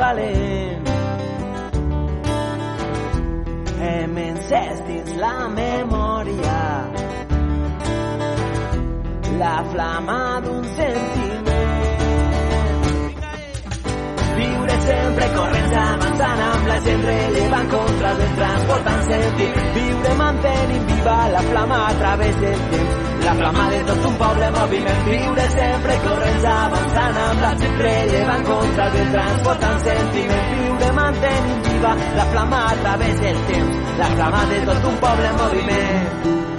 Valent. 0.00 0.88
Hem 3.80 4.18
encès 4.28 4.80
dins 4.88 5.10
la 5.20 5.36
memòria 5.60 6.58
la 9.40 9.58
flama 9.72 10.22
d'un 10.44 10.64
sentiment. 10.78 11.38
Viure 14.40 14.80
sempre 14.88 15.28
corrents 15.36 15.76
avançant 15.84 16.42
amb 16.48 16.72
la 16.72 16.80
gent 16.88 17.06
rellevant 17.10 17.70
contra 17.76 18.10
el 18.10 18.18
vent 18.24 18.34
transportant 18.42 19.06
sentit. 19.12 19.62
Viure 19.78 20.18
mantenint 20.24 20.90
viva 20.92 21.20
la 21.36 21.46
flama 21.52 21.86
a 21.86 21.94
través 22.02 22.44
del 22.44 22.68
temps. 22.74 23.09
La 23.24 23.34
flama 23.34 23.68
de 23.70 23.80
tot 23.88 24.06
un 24.10 24.14
poble 24.20 24.50
moviment. 24.56 25.02
Viure 25.08 25.48
sempre 25.54 25.96
corrents 26.04 26.46
avançant 26.52 27.18
amb 27.24 27.42
la 27.46 27.54
gent 27.62 27.80
rellevant 27.86 28.46
contra 28.50 28.86
el 28.86 28.94
vent 28.98 29.10
transportant 29.16 29.82
sentiment. 29.88 30.52
Viure 30.60 30.92
mantenint 31.00 31.66
viva 31.70 31.96
la 32.20 32.28
flama 32.34 32.62
a 32.68 32.76
través 32.84 33.20
del 33.26 33.42
temps. 33.54 33.82
La 34.04 34.14
flama 34.14 34.46
de 34.54 34.62
tot 34.70 34.88
un 34.92 35.02
poble 35.08 35.34
moviment. 35.42 36.49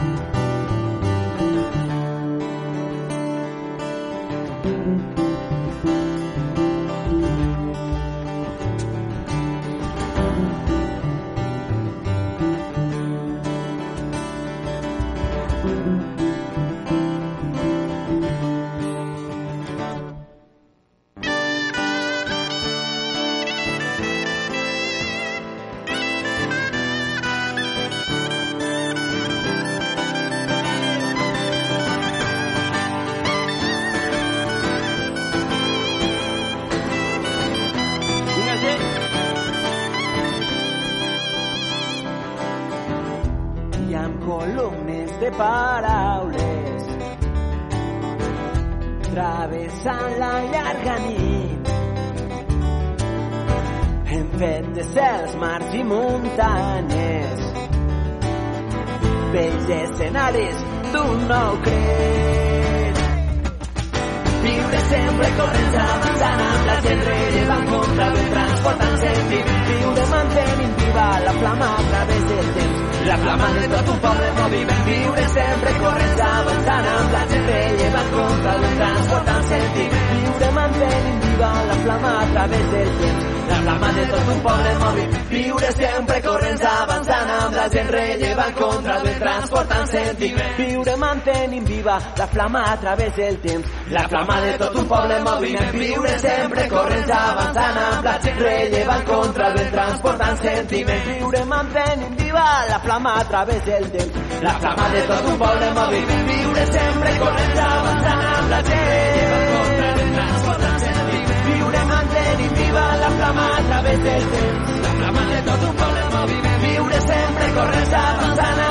La 92.21 92.27
flama 92.27 92.71
a 92.71 92.77
través 92.79 93.15
del 93.15 93.37
temps. 93.39 93.67
La 93.89 94.07
flama 94.07 94.39
de 94.41 94.53
tot 94.59 94.75
un 94.75 94.85
poble 94.85 95.15
en 95.17 95.23
moviment 95.23 95.71
viure 95.73 96.11
sempre 96.19 96.67
corrents 96.69 97.09
avançant 97.17 97.77
amb 97.83 98.05
la 98.05 98.13
gent 98.25 98.41
rellevant 98.43 99.05
contra 99.07 99.47
el 99.47 99.55
vent 99.57 99.71
transportant 99.71 100.37
sentiment. 100.43 101.07
Viure 101.07 101.41
mantenint 101.53 102.19
viva 102.19 102.43
la 102.69 102.79
flama 102.83 103.15
a 103.21 103.23
través 103.31 103.65
del 103.65 103.89
temps. 103.95 104.19
La 104.43 104.53
flama 104.59 104.89
de 104.93 105.01
tot 105.09 105.31
un 105.31 105.39
poble 105.41 105.65
en 105.71 105.73
moviment 105.79 106.29
viure 106.29 106.65
sempre 106.75 107.15
corrents 107.23 107.63
avançant 107.65 108.25
amb 108.35 108.53
la 108.53 108.61
gent 108.69 108.85
rellevant 108.91 109.47
contra 109.55 109.87
el 109.89 109.95
vent 110.01 110.13
transportant 110.19 110.79
sentiment. 110.85 111.45
Viure 111.47 111.85
mantenint 111.93 112.57
viva 112.61 112.85
la 113.05 113.09
flama 113.17 113.47
a 113.55 113.63
través 113.71 114.03
del 114.09 114.29
temps. 114.35 114.77
La 114.85 114.93
flama 114.99 115.25
de 115.33 115.41
tot 115.49 115.69
un 115.71 115.75
poble 115.81 116.05
en 116.05 116.13
moviment 116.19 116.61
viure 116.67 117.01
sempre 117.09 117.51
corrents 117.57 117.97
avançant 118.03 118.70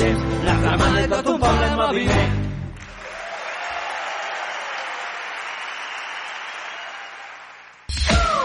temps 0.00 0.44
la 0.44 0.54
flama 0.60 0.88
de 1.00 1.06
tot 1.08 1.26
un 1.34 1.38
poble 1.38 1.66
en 1.66 1.76
moviment 1.76 2.40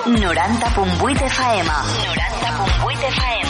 90.8 0.06 1.22
FM. 1.26 1.70
90.8 1.72 3.08
FM. 3.10 3.50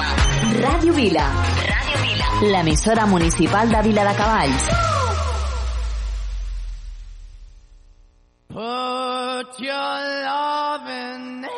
Ràdio 0.66 0.94
Vila. 0.94 1.26
Ràdio 1.72 1.98
Vila. 2.04 2.28
L'emissora 2.54 3.06
municipal 3.06 3.70
de 3.70 3.82
Vila 3.88 4.04
de 4.08 4.14
Cavalls. 4.16 4.70
Put 8.48 9.60
your 9.60 9.98
loving 10.30 11.44
hand 11.44 11.55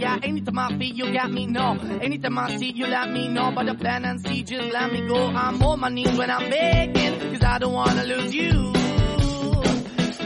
Yeah, 0.00 0.18
anytime 0.22 0.58
I 0.58 0.68
feel, 0.78 0.94
you 0.94 1.12
got 1.12 1.30
me. 1.30 1.46
No, 1.46 1.78
anytime 2.02 2.38
I 2.38 2.56
see, 2.56 2.72
you 2.72 2.86
let 2.86 3.10
me 3.10 3.28
know. 3.28 3.52
But 3.54 3.66
the 3.66 3.74
plan 3.74 4.04
and 4.04 4.20
see, 4.20 4.42
just 4.42 4.72
let 4.72 4.92
me 4.92 5.06
go. 5.06 5.26
I'm 5.28 5.62
on 5.62 5.80
my 5.80 5.88
knees 5.88 6.16
when 6.18 6.30
I'm 6.30 6.50
begging, 6.50 7.32
cause 7.32 7.42
I 7.42 7.58
don't 7.58 7.72
wanna 7.72 8.04
lose 8.04 8.34
you. 8.34 8.72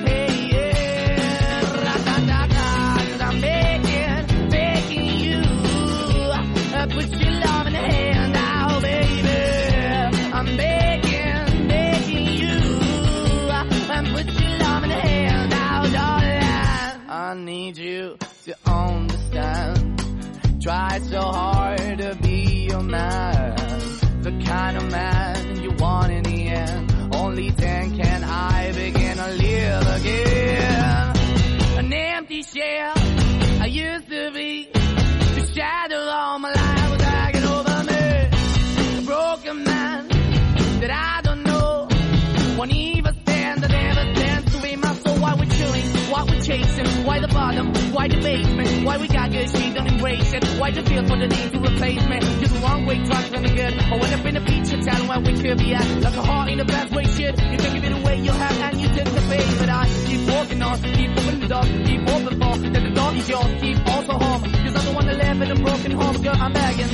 Hey, 0.06 0.48
yeah, 0.52 1.60
ra-da-da-da, 1.84 2.96
cause 3.08 3.20
I'm 3.20 3.40
begging, 3.40 4.48
begging 4.50 5.20
you. 5.20 5.40
Uh, 6.74 6.86
put 6.86 7.08
your 7.20 7.32
love 7.32 7.66
in 7.68 7.72
the 7.74 7.78
hand 7.78 8.36
out, 8.36 8.82
baby. 8.82 9.28
I'm 10.32 10.56
begging, 10.56 11.68
begging 11.68 12.26
you. 12.42 12.58
Uh, 13.48 13.92
and 13.92 14.06
put 14.08 14.26
your 14.26 14.58
love 14.58 14.84
in 14.84 14.90
hand 14.90 15.52
out, 15.54 15.92
darling. 15.92 17.08
I 17.08 17.34
need 17.36 17.76
you. 17.78 18.17
Try 20.68 20.98
so 20.98 21.22
hard 21.22 21.96
to 21.96 22.14
be 22.20 22.68
your 22.68 22.82
man, 22.82 23.56
the 24.20 24.32
kind 24.44 24.76
of 24.76 24.90
man 24.90 25.62
you 25.62 25.70
want 25.70 26.12
in 26.12 26.22
the 26.24 26.46
end. 26.48 27.14
Only 27.14 27.48
then 27.52 27.96
can 27.96 28.22
I 28.22 28.72
begin 28.72 29.16
to 29.16 29.28
live 29.28 29.96
again. 29.96 30.77
Bottom? 47.38 47.66
Why 47.94 48.08
the 48.08 48.20
basement? 48.20 48.84
Why 48.86 48.96
we 48.98 49.06
got 49.08 49.30
good, 49.30 49.48
she 49.50 49.72
don't 49.74 49.86
embrace 49.86 50.32
it? 50.32 50.44
Why 50.60 50.70
the 50.70 50.82
feel 50.82 51.04
for 51.06 51.18
the 51.22 51.28
need 51.34 51.50
to 51.54 51.58
replace 51.68 52.04
me? 52.10 52.18
You're 52.40 52.52
the 52.54 52.60
wrong 52.64 52.86
way, 52.86 52.96
trying 53.06 53.42
to 53.46 53.50
good. 53.58 53.74
I 53.92 53.96
went 54.02 54.12
up 54.16 54.24
in 54.30 54.36
a 54.40 54.44
feature 54.48 54.80
town 54.88 55.02
where 55.08 55.20
we 55.20 55.32
could 55.42 55.58
be 55.58 55.74
at. 55.74 55.86
Like 56.06 56.16
a 56.22 56.24
heart 56.30 56.50
in 56.52 56.58
a 56.60 56.64
bad 56.64 56.86
way, 56.94 57.04
shit. 57.04 57.34
You 57.52 57.58
can 57.62 57.70
give 57.74 57.84
it 57.88 57.94
away, 58.00 58.16
you 58.26 58.32
have, 58.32 58.58
and 58.66 58.80
you 58.80 58.88
tend 58.88 59.10
to 59.16 59.22
pay. 59.30 59.44
But 59.60 59.68
I 59.80 59.82
keep 60.06 60.22
walking 60.34 60.62
on, 60.62 60.76
keep 60.82 61.10
moving 61.16 61.40
the 61.40 61.48
dog, 61.48 61.66
keep 61.88 62.02
open 62.14 62.34
for. 62.40 62.54
That 62.74 62.82
the 62.88 62.94
dog 63.00 63.16
is 63.16 63.28
yours, 63.28 63.52
keep 63.62 63.78
also 63.86 64.14
home. 64.24 64.42
Cause 64.42 64.74
I'm 64.78 64.84
the 64.88 64.92
one 64.98 65.06
that 65.06 65.16
live 65.24 65.42
in 65.42 65.50
a 65.50 65.58
broken 65.66 65.92
home, 65.92 66.16
girl, 66.22 66.36
I'm 66.36 66.52
begging. 66.52 66.90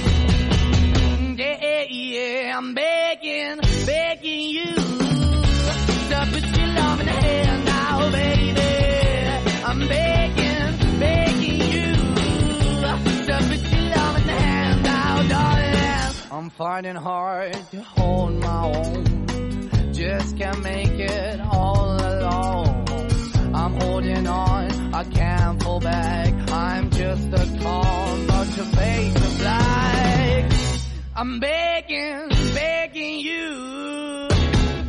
Yeah, 1.38 1.58
yeah, 1.62 1.84
yeah, 1.88 2.58
I'm 2.58 2.74
begging, 2.74 3.58
begging 3.86 4.40
you 4.56 4.74
to 6.10 6.18
put 6.32 6.44
your 6.58 6.68
love 6.78 7.00
in 7.00 7.06
the 7.06 7.16
hand 7.26 7.64
now, 7.64 8.10
baby. 8.10 8.60
I'm 9.64 9.80
begging, 9.88 10.03
I'm 16.34 16.50
finding 16.50 16.96
hard 16.96 17.52
to 17.70 17.80
hold 17.80 18.32
my 18.40 18.64
own. 18.64 19.94
Just 19.94 20.36
can't 20.36 20.64
make 20.64 20.98
it 20.98 21.40
all 21.40 21.94
alone. 21.94 23.54
I'm 23.54 23.80
holding 23.80 24.26
on, 24.26 24.94
I 24.94 25.04
can't 25.04 25.62
fall 25.62 25.78
back. 25.78 26.50
I'm 26.50 26.90
just 26.90 27.28
a 27.28 27.58
calm 27.62 28.26
bunch 28.26 28.58
of 28.58 28.66
fake 28.74 29.14
of 29.14 29.38
black. 29.38 30.52
I'm 31.14 31.38
begging, 31.38 32.28
begging 32.52 33.20
you, 33.20 34.28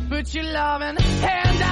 put 0.08 0.34
your 0.34 0.44
loving 0.46 0.96
in 0.96 0.96
hand 0.96 1.62